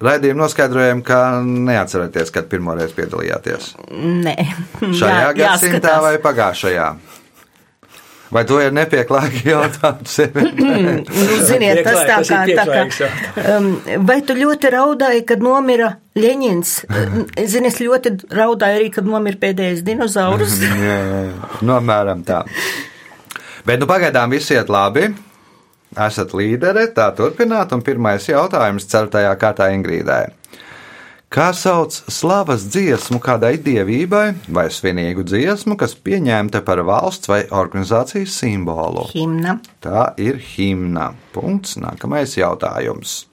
raidījuma 0.01 0.43
noskaidrojām, 0.45 1.01
ka 1.05 1.19
neatceraties, 1.45 2.31
kad 2.33 2.47
pirmoreiz 2.51 2.93
piedalījāties. 2.97 3.73
Nē, 4.25 4.37
Šajā 4.81 5.19
Jā, 5.19 5.33
gadsimtā 5.37 5.77
jāskatās. 5.77 6.05
vai 6.07 6.15
pagājušajā? 6.23 6.87
Vai 8.33 8.41
to 8.49 8.55
ir 8.57 8.71
nepieklājīgi 8.73 9.43
jautājums? 9.53 10.15
Nu, 10.57 11.35
ziniet, 11.45 11.83
tas 11.85 11.99
tā 12.07 12.15
kā, 12.25 12.39
tā 12.57 12.63
kā 12.65 13.09
um, 13.59 13.67
vai 14.09 14.15
tu 14.25 14.33
ļoti 14.37 14.71
raudāji, 14.73 15.21
kad 15.29 15.43
nomira 15.45 15.91
Ļeņins? 16.17 16.71
Zini, 17.49 17.69
es 17.69 17.77
ļoti 17.81 18.15
raudāju 18.33 18.79
arī, 18.79 18.89
kad 18.95 19.05
nomira 19.05 19.37
pēdējais 19.41 19.83
dinozaurs. 19.85 20.57
Nu, 21.63 21.75
apmēram 21.77 22.25
tā. 22.25 22.41
Bet 23.67 23.79
nu, 23.79 23.87
pagaidām 23.87 24.33
viss 24.33 24.49
iet 24.51 24.67
labi. 24.73 25.11
Esat 25.93 26.33
līderi, 26.33 26.87
tā 26.95 27.09
turpināt. 27.17 27.73
Un 27.75 27.83
pirmais 27.85 28.25
jautājums 28.29 28.87
ceturtajā 28.89 29.33
kārtā 29.41 29.69
Ingrīdai. 29.75 30.23
Kā 31.33 31.47
sauc 31.57 31.95
slavas 32.13 32.67
dziesmu 32.69 33.17
kādai 33.17 33.55
dievībai 33.57 34.35
vai 34.53 34.67
svinīgu 34.69 35.25
dziesmu, 35.25 35.73
kas 35.81 35.95
pieņemta 35.97 36.61
par 36.61 36.83
valsts 36.85 37.31
vai 37.31 37.39
organizācijas 37.49 38.37
simbolu? 38.37 39.07
Himna. 39.15 39.57
Tā 39.81 40.11
ir 40.21 40.37
himna. 40.53 41.09
Punkts. 41.33 41.79
Nākamais 41.81 42.37
jautājums. 42.37 43.23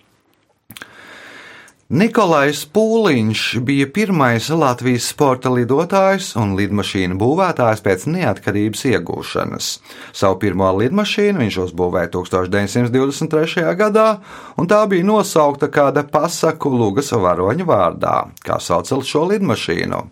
Nikolais 1.90 2.60
Pūliņš 2.70 3.40
bija 3.66 3.88
pirmais 3.90 4.44
Latvijas 4.54 5.08
sporta 5.10 5.50
lidotājs 5.50 6.28
un 6.38 6.52
lidmašīnu 6.54 7.16
būvētājs 7.18 7.82
pēc 7.82 8.04
neatkarības 8.14 8.84
iegūšanas. 8.92 9.70
Savu 10.14 10.38
pirmo 10.44 10.68
lidmašīnu 10.78 11.42
viņš 11.42 11.58
uzbūvēja 11.64 12.12
1923. 12.14 13.66
gadā, 13.82 14.06
un 14.54 14.70
tā 14.70 14.84
bija 14.86 15.08
nosaukta 15.10 15.66
kāda 15.66 16.06
pasaku 16.06 16.70
Lūgas 16.70 17.10
varoņa 17.10 17.66
vārdā. 17.66 18.16
Kā 18.46 18.62
sauc 18.62 18.86
šo 18.86 19.26
lidmašīnu? 19.34 20.04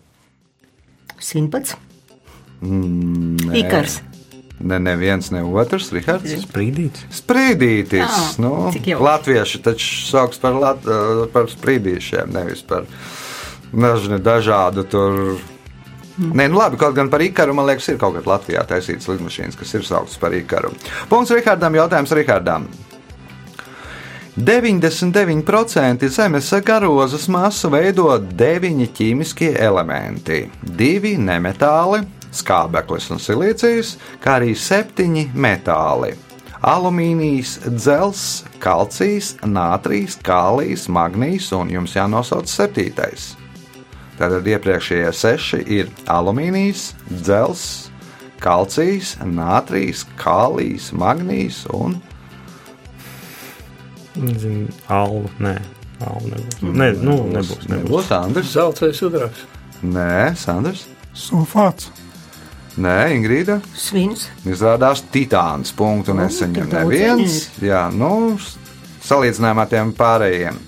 Simts. 1.23 1.79
Ikars. 3.55 4.01
Ne, 4.59 4.79
neviens, 4.83 5.31
ne 5.31 5.45
otrs, 5.47 5.93
Rihards. 5.95 6.33
Sprīdīts. 6.43 7.05
Sprīdītis. 7.15 8.01
Jā, 8.03 8.43
nu, 8.43 8.73
latvieši 9.07 9.61
taču 9.63 10.09
sauc 10.09 10.35
par, 10.43 10.59
lat, 10.59 10.83
eh, 10.83 11.23
par 11.33 11.47
sprīdīšiem, 11.53 12.33
nevis 12.35 12.65
par 12.67 12.89
dažni, 13.73 14.19
dažādu 14.19 14.85
tur. 14.91 15.39
Nē, 16.19 16.49
nu 16.51 16.59
labi, 16.59 16.77
kaut 16.81 16.97
gan 16.97 17.07
par 17.11 17.23
Ikaru, 17.23 17.55
man 17.55 17.69
liekas, 17.69 17.87
ir 17.93 17.99
kaut 18.03 18.17
kāda 18.17 18.33
Latvijā 18.33 18.65
taisītas 18.67 19.07
lidmašīnas, 19.07 19.55
kas 19.55 19.75
ir 19.79 19.87
sauktas 19.87 20.19
par 20.19 20.35
Ikaru. 20.35 20.73
Punkts 21.09 21.31
Rihardam, 21.31 21.79
jautājums 21.79 22.11
Rihardam. 22.19 22.67
99% 24.39 26.09
Zemes 26.09 26.51
garozas 26.67 27.29
masu 27.31 27.71
veido 27.71 28.11
deviņi 28.19 28.91
ķīmiskie 28.95 29.55
elementi, 29.63 30.45
divi 30.63 31.17
nemetāli, 31.19 32.05
skābeklis 32.39 33.11
un 33.15 33.21
silīcijas, 33.23 33.97
kā 34.23 34.39
arī 34.39 34.55
septiņi 34.59 35.29
metāli. 35.35 36.15
Alumīnijas, 36.59 37.59
dzels, 37.71 38.23
kalcijs, 38.63 39.37
nātrīs, 39.47 40.17
kālijs, 40.27 40.89
magnīs 40.91 41.53
un 41.55 41.71
jums 41.71 41.95
jānosauc 41.95 42.51
septītais. 42.51 43.35
Tātad 44.19 44.49
iepriekšējie 44.51 45.13
seši 45.15 45.63
ir 45.77 45.93
alumīnijas, 46.11 46.91
dzels, 47.13 47.63
kalcijs, 48.43 49.15
nātrīs, 49.23 50.03
kālijs, 50.19 50.91
magnīs 50.99 51.63
un 51.75 52.01
Zinu, 54.19 54.67
alva. 54.91 55.31
Nē, 55.39 55.55
alva 56.03 56.33
nebūs. 56.33 56.59
Nē, 56.65 56.89
nu, 56.99 57.15
nebūs. 57.31 57.39
nebūs. 57.39 57.69
Nebūs 57.71 58.11
Andris? 58.17 58.51
Zelts 58.51 58.83
vai 58.83 58.91
sudrabs? 58.97 59.45
Nē, 59.87 60.35
Sandrs. 60.39 60.89
Sulfāts. 61.15 61.93
Nē, 62.79 62.99
Ingrīda. 63.17 63.59
Svins. 63.75 64.29
Izrādās 64.47 65.03
titāns. 65.13 65.73
Punktu 65.75 66.15
neseņem 66.15 66.69
neviens. 66.71 67.49
Jā, 67.63 67.89
nu, 67.91 68.37
salīdzinājumā 69.09 69.65
ar 69.67 69.71
tiem 69.73 69.93
pārējiem. 69.99 70.61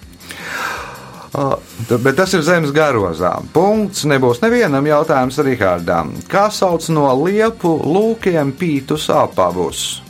T- 1.87 1.99
Bet 2.03 2.16
tas 2.18 2.33
ir 2.35 2.42
zemes 2.42 2.73
garozā. 2.75 3.37
Punkts 3.55 4.03
nebūs 4.11 4.40
nevienam 4.42 4.87
jautājums 4.88 5.38
Rihardam. 5.46 6.11
Kā 6.27 6.49
sauc 6.51 6.88
no 6.90 7.07
liepu 7.23 7.77
lūkiem 7.87 8.51
pītus 8.59 9.07
apavus? 9.14 10.01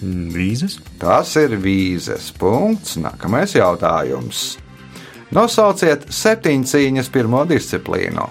Mm, 0.00 0.30
Vīzes. 0.32 0.78
Tas 1.00 1.34
ir 1.36 1.58
vīzes. 1.60 2.30
Punkts. 2.40 2.96
Nākamais 2.96 3.52
jautājums. 3.58 4.56
Nosauciet 5.34 6.08
septiņcīņas 6.08 7.12
pirmo 7.12 7.44
disciplīnu. 7.48 8.24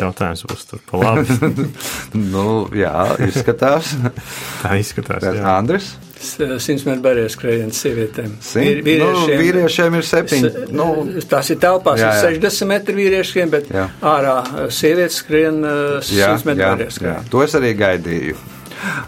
Jautājums 0.00 0.44
būs 0.50 0.66
tur 0.70 0.82
pa 0.90 1.00
labi. 1.02 1.66
Nu, 2.32 2.66
jā, 2.74 2.92
izskatās. 3.28 3.94
Tā 4.62 4.76
izskatās. 4.80 5.22
Tas 5.22 5.36
jā. 5.38 5.44
Andris. 5.56 5.92
100 6.20 6.84
metru 6.84 7.00
barjeras 7.06 7.32
skrējiens 7.32 7.78
sievietēm. 7.80 8.34
Simt? 8.44 8.88
Nu, 9.00 9.22
vīriešiem 9.40 9.94
ir 9.96 10.04
septiņi. 10.04 10.50
Nu, 10.76 10.88
Tās 11.30 11.48
ir 11.54 11.60
telpās, 11.62 12.02
Jā, 12.02 12.10
ir 12.28 12.36
jā. 12.36 12.50
60 12.50 12.68
metri 12.68 12.96
vīriešiem, 12.98 13.52
bet 13.54 13.70
Jā. 13.72 13.86
ārā 14.04 14.34
uh, 14.44 14.66
sievietes 14.74 15.22
skrien 15.22 15.62
100 15.64 16.12
jā, 16.12 16.28
metru 16.44 16.60
jā, 16.60 16.74
barjeras 16.74 16.92
jā, 16.92 16.98
skrējienu. 16.98 17.30
to 17.32 17.46
es 17.46 17.56
arī 17.56 17.72
gaidīju. 17.80 18.36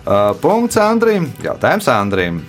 Uh, 0.06 0.32
punkts 0.40 0.80
Andrim. 0.80 1.28
Jautājums 1.44 1.88
Andrim. 1.92 2.40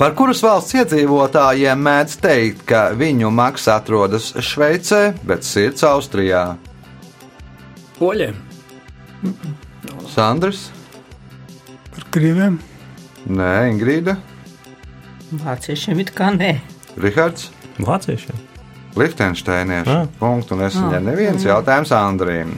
Par 0.00 0.14
kuras 0.16 0.40
valsts 0.40 0.72
iedzīvotājiem 0.80 1.80
mēdz 1.84 2.14
teikt, 2.24 2.62
ka 2.68 2.86
viņu 2.96 3.28
maks 3.36 3.66
atrodas 3.68 4.30
Šveicē, 4.40 5.00
bet 5.28 5.44
sirds 5.44 5.84
Austrijā? 5.84 6.44
Poļiem. 8.00 8.36
Sandrs? 10.08 10.70
Par 11.92 12.06
krieviem. 12.14 12.56
Nē, 13.28 13.54
Ingrīda, 13.74 14.16
Vāciešiem 15.30 16.00
it 16.02 16.10
kā 16.16 16.32
nē. 16.34 16.56
Rihards, 16.98 17.50
Vāciešiem. 17.78 18.38
Liechtensteinieši. 18.98 19.90
Ah. 19.92 20.08
Punktu 20.18 20.56
nesaņem 20.58 21.04
neviens 21.06 21.44
jautājums 21.46 21.92
Andrim. 21.94 22.56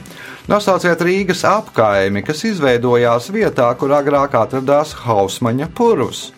Nosauciet 0.49 1.01
Rīgas 1.05 1.43
apkaimi, 1.45 2.23
kas 2.25 2.41
izveidojās 2.49 3.29
vietā, 3.31 3.67
kur 3.77 3.93
agrāk 3.93 4.33
atradās 4.39 4.95
Hausmaņa 5.03 5.69
purvs. 5.77 6.31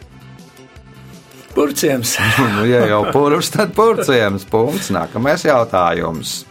Purciems. 1.56 2.18
Nu, 2.58 2.66
ja 2.68 2.84
jau 2.92 3.06
purvs, 3.16 3.54
tad 3.54 3.72
purciems. 3.78 4.44
Punkts. 4.52 4.92
Nākamais 4.92 5.48
jautājums. 5.48 6.42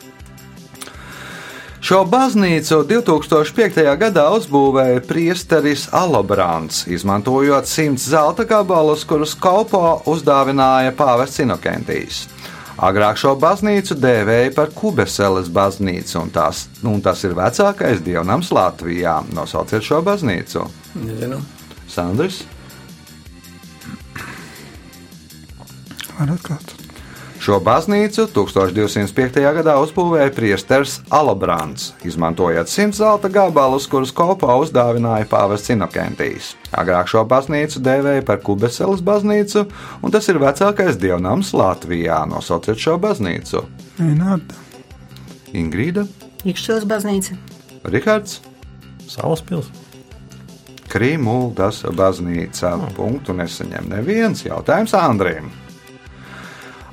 Šo 1.85 1.99
baznīcu 2.09 2.79
2005. 2.89 3.83
gadā 4.01 4.23
uzbūvēja 4.33 5.03
priesteris 5.05 5.83
Alobrants, 5.93 6.87
izmantojot 6.89 7.69
simts 7.69 8.07
zelta 8.09 8.47
gabalus, 8.49 9.03
kurus 9.05 9.35
Kaupo 9.37 9.99
uzdāvināja 10.09 10.95
pāvests 10.97 11.43
Inokentijs. 11.45 12.23
Agrāk 12.81 13.21
šo 13.21 13.35
baznīcu 13.37 13.99
dēvēja 14.01 14.55
par 14.57 14.73
Kubeseles 14.73 15.51
baznīcu, 15.53 16.15
un, 16.23 16.33
tās, 16.33 16.63
nu, 16.81 16.95
un 16.97 17.05
tas 17.05 17.21
ir 17.29 17.37
vecākais 17.37 18.01
dievnams 18.07 18.49
Latvijā. 18.57 19.19
Nosauciet 19.37 19.85
šo 19.85 20.01
baznīcu. 20.09 20.65
Nezinu. 21.03 21.43
Sandrs. 21.93 22.47
Var 26.17 26.33
atklāt. 26.39 26.84
Šo 27.45 27.59
baznīcu 27.61 28.25
1205. 28.33 29.35
gadā 29.53 29.75
uzbūvēja 29.77 30.31
priesteris 30.33 30.95
Alabrants, 31.13 31.91
izmantojot 32.09 32.71
simts 32.73 33.03
zelta 33.03 33.29
gabalus, 33.29 33.85
kurus 33.93 34.15
kopā 34.17 34.55
uzdāvināja 34.63 35.27
pāvests 35.29 35.69
Inokentijs. 35.75 36.55
Agrāk 36.73 37.11
šo 37.13 37.21
baznīcu 37.29 37.83
dēvēja 37.85 38.23
par 38.25 38.39
Kubeseles 38.47 39.03
baznīcu, 39.05 39.67
un 40.01 40.15
tas 40.15 40.25
ir 40.33 40.41
vecākais 40.41 40.97
dievnams 41.03 41.51
Latvijā. 41.53 42.23
Nosauciet 42.31 42.81
šo 42.81 42.95
baznīcu. 43.03 43.61
Vienāda. 43.99 44.57
Ingrīda, 45.53 46.07
Iekšķils 46.49 46.87
baznīca. 46.89 47.37
Rihards, 47.85 48.39
Salaspils. 49.05 49.69
Krīmuldas 50.89 51.83
baznīca. 51.93 52.73
Punktu 52.97 53.37
nesaņem 53.37 53.93
neviens 53.93 54.47
jautājums 54.49 54.97
Andriem. 54.97 55.53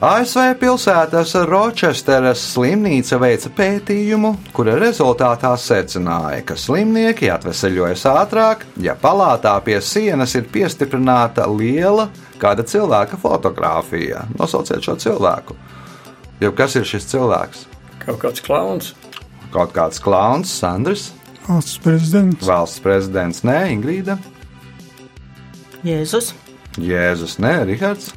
ASV 0.01 0.55
pilsētas 0.57 1.35
Rochesteras 1.45 2.41
slimnīca 2.55 3.19
veica 3.21 3.51
pētījumu, 3.53 4.31
kura 4.49 4.73
rezultātā 4.81 5.51
secināja, 5.61 6.39
ka 6.41 6.55
slimnieki 6.57 7.29
atveseļojas 7.29 8.07
ātrāk, 8.09 8.65
ja 8.81 8.95
palātā 8.97 9.53
pie 9.61 9.77
sienas 9.85 10.33
ir 10.39 10.47
piestiprināta 10.49 11.45
liela 11.53 12.07
kāda 12.41 12.65
cilvēka 12.65 13.19
fotografija. 13.21 14.23
Nosauciet 14.39 14.81
šo 14.81 14.97
cilvēku. 15.05 15.59
Jo 16.41 16.49
kas 16.57 16.79
ir 16.81 16.89
šis 16.89 17.05
cilvēks? 17.13 17.67
Kaut 18.01 18.23
kāds 18.25 18.41
klauns. 18.41 18.95
Kaut 19.53 19.77
kāds 19.77 20.01
klauns, 20.01 20.49
Sandrs, 20.49 21.11
Valsts 21.45 21.77
prezidents. 21.83 22.41
valsts 22.47 22.81
prezidents, 22.81 23.45
nē, 23.45 23.59
Ingrīda, 23.75 24.17
Jēzus. 25.85 26.33
Jēzus, 26.81 27.37
nē, 27.41 27.59
Rihards, 27.69 28.15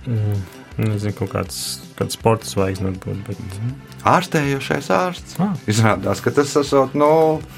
Nezinu, 0.74 1.14
kaut 1.14 1.30
kāds, 1.30 1.58
kāds 1.94 2.16
sports 2.18 2.54
zvaigznes 2.56 2.96
varbūt. 2.96 3.20
Bet... 3.28 3.66
ārstējošais 4.10 4.90
ārsts. 4.90 5.36
Ah. 5.38 5.52
Izrādās, 5.70 6.22
ka 6.24 6.32
tas 6.34 6.50
esot, 6.58 6.96
nu, 6.98 7.10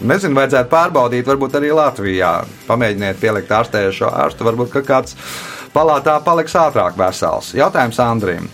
nezinu, 0.05 0.37
vajadzētu 0.37 0.73
pārbaudīt, 0.73 1.25
varbūt 1.29 1.57
arī 1.57 1.73
Latvijā. 1.77 2.33
Pamēģiniet 2.69 3.21
pielikt 3.23 3.55
ārstējošo 3.57 4.13
ārstu, 4.25 4.45
varbūt 4.49 4.77
kāds 4.85 5.17
palātā 5.73 6.19
paliks 6.25 6.57
ātrāk 6.61 6.99
vesels. 7.01 7.55
Jautājums 7.57 8.01
Andrim. 8.05 8.51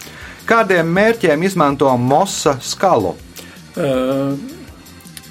Kādiem 0.47 0.89
mērķiem 0.95 1.43
izmanto 1.47 1.91
mosa 1.99 2.57
skalu? 2.63 3.17
Uh, 3.79 4.35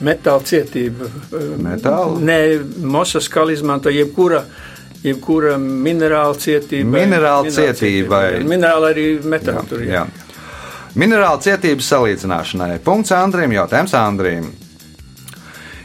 metāla 0.04 0.44
cietība. 0.48 1.08
Uh, 1.32 1.56
Metāla? 1.62 2.20
Nē, 2.20 2.40
mosas 2.84 3.28
skala 3.28 3.56
izmanto 3.56 3.92
jebkura, 3.92 4.46
jebkura 5.04 5.58
minerāla 5.60 6.38
cietība. 6.38 6.98
Minerāla 6.98 7.52
cietībai. 7.54 8.26
Minerāla 8.48 8.92
arī 8.94 9.08
metāla 9.24 9.64
tur 9.70 9.86
ir. 9.86 10.02
Minerāla 10.96 11.40
cietības 11.40 11.88
salīdzināšanai. 11.94 12.76
Punkts 12.84 13.14
Andrim, 13.16 13.54
jautājums 13.56 13.96
Andrim. 13.96 14.52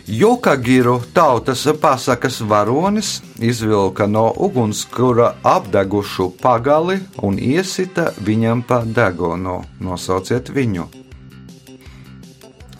Jukagiru 0.06 1.00
tautas 1.14 1.64
pasakas 1.82 2.40
varonis 2.40 3.16
izvilka 3.42 4.06
no 4.06 4.28
ugunskura 4.36 5.32
apdegušu 5.42 6.28
pagali 6.42 7.00
un 7.26 7.38
iesita 7.38 8.12
viņam 8.22 8.62
pa 8.66 8.82
degunu. 8.86 9.64
Nosauciet 9.82 10.52
viņu. 10.54 10.86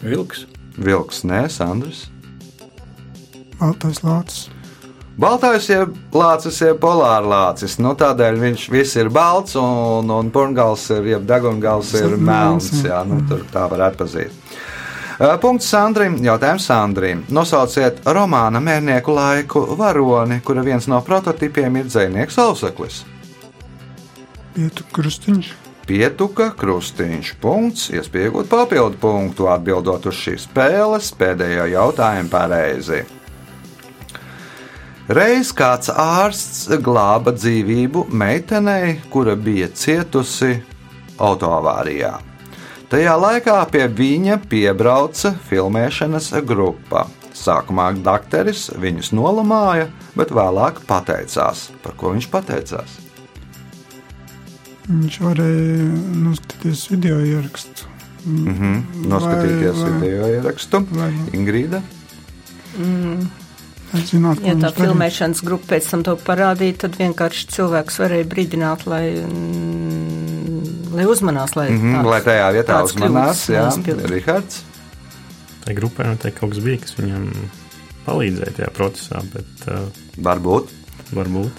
Vilks. 0.03 0.47
Vilks, 0.79 1.25
nē, 1.27 1.47
Sandrs. 1.51 2.07
Baltais 3.59 4.05
lācis. 4.05 4.56
Baltais 5.17 5.65
jeb 5.71 5.95
lācis, 6.13 6.59
jeb 6.61 6.77
polārlācis. 6.83 7.79
Nu, 7.81 7.95
tādēļ 7.97 8.37
viņš 8.43 8.67
viss 8.69 8.99
ir 9.01 9.09
balts, 9.09 9.57
un, 9.57 10.11
un 10.13 10.29
purngals 10.33 10.85
ir, 10.93 11.09
jeb 11.15 11.25
degungals 11.29 11.95
ir 11.97 12.11
ir 12.11 12.21
melns. 12.21 12.69
Jā, 12.85 13.01
nu, 13.09 13.23
tur 13.29 13.47
tā 13.53 13.65
var 13.73 13.87
atpazīt. 13.89 14.35
Punkts 15.41 15.71
Sandrim. 15.73 16.19
Jautājums 16.21 16.69
Sandrim. 16.69 17.25
Nosauciet 17.33 18.03
romāna 18.05 18.61
mērnieku 18.61 19.17
laiku 19.17 19.65
varoni, 19.79 20.43
kura 20.45 20.65
viens 20.67 20.85
no 20.93 21.01
prototipiem 21.01 21.81
ir 21.81 21.89
dzinieks 21.89 22.37
Auseklis. 22.45 23.07
Pietu 24.53 24.85
krustiņš. 24.93 25.55
Pietuka, 25.87 26.51
krustiņš, 26.59 27.37
punkts, 27.41 27.89
iespējot 27.95 28.49
papildu 28.51 28.99
punktu, 29.01 29.47
atbildot 29.49 30.09
uz 30.11 30.17
šīs 30.19 30.49
spēles 30.51 31.13
pēdējo 31.17 31.69
jautājumu 31.71 32.33
pareizi. 32.33 33.05
Reiz 35.07 35.53
kāds 35.55 35.87
ārsts 35.93 36.65
glāba 36.83 37.31
dzīvību 37.37 38.09
meitenei, 38.11 38.97
kura 39.13 39.37
bija 39.39 39.69
cietusi 39.71 40.57
autoavārijā. 41.23 42.17
Tajā 42.91 43.15
laikā 43.19 43.55
pie 43.71 43.87
viņa 43.87 44.41
piebrauca 44.51 45.33
filmēšanas 45.47 46.33
grupa. 46.47 47.05
Sākumā 47.37 47.91
dakteris 48.03 48.71
viņus 48.81 49.13
nolamāja, 49.15 49.91
bet 50.19 50.33
vēlāk 50.35 50.81
pateicās. 50.89 51.69
Par 51.85 51.95
ko 52.01 52.15
viņš 52.15 52.29
pateicās? 52.33 52.99
Viņš 54.87 55.19
varēja 55.23 55.87
noskatīties 56.27 56.87
video 56.91 57.21
ierakstu. 57.21 57.93
Mm 58.27 58.55
-hmm. 58.59 59.07
Noskatīties 59.07 59.77
Vai- 59.83 59.91
vai- 59.91 60.01
video 60.01 60.27
ierakstu. 60.35 60.87
Vai 60.91 61.13
Ingrīda. 61.33 61.83
Zināt, 64.05 64.41
ko 64.41 64.47
Ja 64.47 64.55
tā 64.55 64.71
filmēšanas 64.77 65.43
grupa 65.45 65.67
pēc 65.75 65.91
tam 65.91 66.03
to 66.03 66.17
parādīja, 66.17 66.77
tad 66.85 66.97
vienkārši 66.99 67.47
cilvēks 67.57 67.99
varēja 68.03 68.25
brīdināt, 68.31 68.87
lai, 68.87 69.05
mm, 69.25 70.95
lai 70.97 71.05
uzmanās, 71.05 71.57
lai, 71.57 71.71
Mm 71.71 71.81
-hmm, 71.81 71.95
tāds- 71.97 72.11
lai 72.11 72.21
tajā 72.21 72.49
vietā 72.53 72.83
uzmanās, 72.85 73.47
jā. 73.49 73.67
Rihards. 74.11 74.63
Tai 75.65 75.75
grupai 75.75 76.07
noteikti 76.07 76.41
kaut 76.41 76.51
kas 76.51 76.59
bija, 76.63 76.79
kas 76.79 76.95
viņam 76.95 77.31
palīdzēja 78.07 78.53
tajā 78.57 78.71
procesā, 78.71 79.23
bet 79.33 79.69
uh, 79.69 79.89
Varbūt. 80.23 80.69
varbūt. 81.13 81.53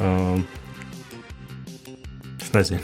Um, 0.00 0.44
es 2.42 2.52
nezinu. 2.52 2.80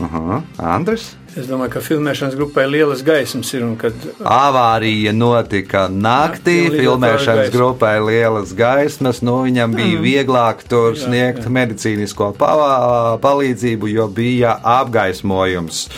Aha, 0.00 0.42
Andris. 0.58 1.10
Es 1.38 1.46
domāju, 1.46 1.70
ka 1.76 1.80
filmēšanas 1.84 2.34
grupai 2.34 2.64
lielas 2.66 3.02
gaismas 3.06 3.52
ir 3.54 3.62
kad 3.78 3.94
Avārija 4.18 5.12
notika 5.14 5.84
naktī, 5.88 6.56
Naktī, 6.66 6.80
filmēšanas 6.80 7.52
grupai 7.54 8.00
lielas 8.02 8.54
gaismas. 8.56 9.20
Nu, 9.22 9.44
viņam 9.44 9.76
bija 9.76 9.98
Mm. 9.98 10.02
vieglāk 10.02 10.64
tur 10.68 10.96
sniegt 10.96 11.46
medicīnisko 11.46 12.32
pa 12.36 13.18
palīdzību, 13.22 13.92
jo 13.92 14.08
bija 14.08 14.58
apgaismojums. 14.64 15.88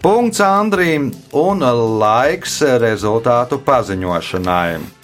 Punkts 0.00 0.40
Andrīm 0.40 1.10
un 1.32 1.58
laiks 1.98 2.60
rezultātu 2.80 3.58
paziņošanai. 3.58 4.99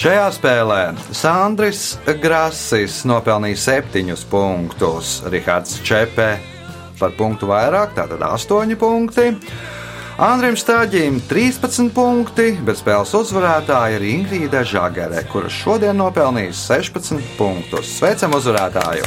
Šajā 0.00 0.30
spēlē 0.32 0.76
Sandris 1.12 1.98
Grasis 2.22 3.02
nopelnīja 3.04 3.58
7 3.84 4.14
punktus, 4.30 5.18
Rihards 5.28 5.74
Čepē 5.84 6.28
par 6.96 7.12
punktu 7.18 7.50
vairāk, 7.50 7.92
tātad 7.98 8.24
8 8.24 8.72
punkti. 8.80 9.26
Andrim 10.24 10.56
Stāģim 10.56 11.18
13 11.28 11.92
punkti, 11.92 12.54
bet 12.64 12.80
spēles 12.80 13.12
uzvarētāja 13.18 13.98
ir 13.98 14.06
Ingrīda 14.14 14.64
Žagare, 14.64 15.20
kuras 15.28 15.52
šodien 15.60 16.00
nopelnījusi 16.00 16.64
16 16.80 17.36
punktus. 17.36 17.92
Sveicam 18.00 18.40
uzvarētāju! 18.40 19.04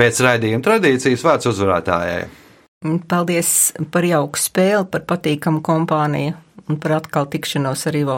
Pēc 0.00 0.18
raidījuma 0.24 0.64
tradīcijas 0.64 1.22
vārds 1.26 1.48
uzvarētājai. 1.50 2.20
Paldies 3.10 3.50
par 3.92 4.06
jauku 4.08 4.40
spēli, 4.40 4.86
par 4.88 5.02
patīkamu 5.10 5.60
kompāniju 5.60 6.38
un 6.70 6.78
par 6.80 6.94
atkal 7.02 7.26
tikšanos 7.28 7.82
ar 7.90 7.98
Ivo. 7.98 8.16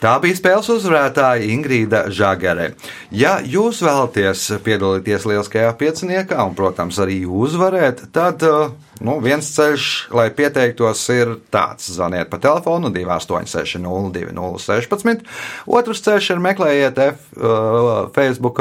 Tā 0.00 0.12
bija 0.20 0.36
spēles 0.36 0.68
uzvarētāja 0.74 1.48
Ingrīda 1.54 2.02
Žagare. 2.12 2.74
Ja 3.08 3.38
jūs 3.40 3.80
vēlaties 3.84 4.46
piedalīties 4.64 5.24
lieliskajā 5.28 5.72
pieciniekā 5.80 6.44
un, 6.44 6.52
protams, 6.56 7.00
arī 7.00 7.22
uzvarēt, 7.24 8.06
tad 8.12 8.44
uh, 8.44 8.74
nu, 9.04 9.16
viens 9.24 9.46
ceļš, 9.54 9.86
lai 10.16 10.28
pieteiktos, 10.34 11.02
ir 11.14 11.34
tāds: 11.52 11.88
zvaniet 11.94 12.30
pa 12.32 12.40
telefonu 12.42 12.90
286, 12.94 13.80
0216. 13.84 15.24
Otrs 15.70 16.04
ceļš 16.06 16.30
ir 16.34 16.42
meklējiet 16.44 17.00
F, 17.06 17.24
uh, 17.38 17.90
Facebook 18.16 18.60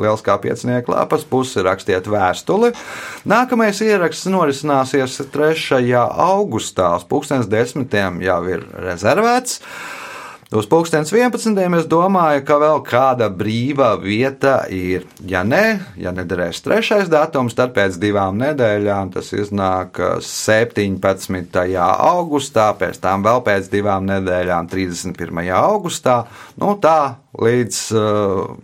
lieliskā 0.00 0.38
piecinieka 0.42 0.94
lapas 0.94 1.26
pusi, 1.28 1.62
rakstiet 1.64 2.08
vēstuli. 2.10 2.74
Nākamais 3.28 3.82
ieraksts 3.84 4.30
norisināsies 4.30 5.20
3. 5.34 5.82
augustā, 6.28 6.94
pulkstens 7.08 7.50
desmitiem 7.50 8.22
jau 8.24 8.40
ir 8.50 8.64
rezervēts. 8.86 9.60
Uz 10.54 10.68
pulkstenes 10.70 11.10
11. 11.10 11.56
es 11.80 11.86
domāju, 11.90 12.44
ka 12.46 12.56
vēl 12.62 12.82
kāda 12.86 13.26
brīva 13.26 13.88
vieta 13.98 14.60
ir. 14.70 15.02
Ja 15.26 15.40
nē, 15.42 15.64
ja 15.98 16.12
nederēs 16.14 16.62
trešais 16.62 17.10
datums, 17.10 17.56
tad 17.58 17.72
pēc 17.74 17.96
divām 17.98 18.38
nedēļām 18.38 19.10
tas 19.16 19.32
iznāk 19.34 19.98
17. 20.22 21.58
augustā, 21.82 22.68
pēc 22.78 23.02
tam 23.02 23.26
vēl 23.26 23.42
pēc 23.48 23.66
divām 23.72 24.06
nedēļām 24.06 24.70
31. 24.70 25.42
augustā. 25.58 26.20
Nu 26.62 26.76
tā 26.78 27.16
līdz 27.34 27.82
uh, 27.98 28.54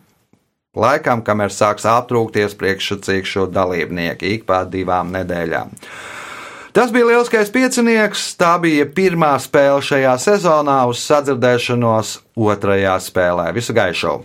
laikam, 0.79 1.27
kamēr 1.27 1.51
sāks 1.51 1.91
aptrūkties 1.91 2.55
priekšsacīkšu 2.61 3.49
dalībnieki 3.51 4.37
ik 4.37 4.47
pēc 4.47 4.71
divām 4.79 5.11
nedēļām. 5.19 5.75
Tas 6.73 6.93
bija 6.95 7.09
lielskais 7.09 7.51
piecinieks. 7.51 8.29
Tā 8.39 8.55
bija 8.63 8.87
pirmā 8.87 9.33
spēle 9.43 9.83
šajā 9.83 10.15
sezonā 10.23 10.81
uz 10.91 11.03
sadzirdēšanos 11.03 12.19
otrajā 12.39 12.99
spēlē. 13.03 13.51
Visu 13.57 13.75
gaišu! 13.75 14.21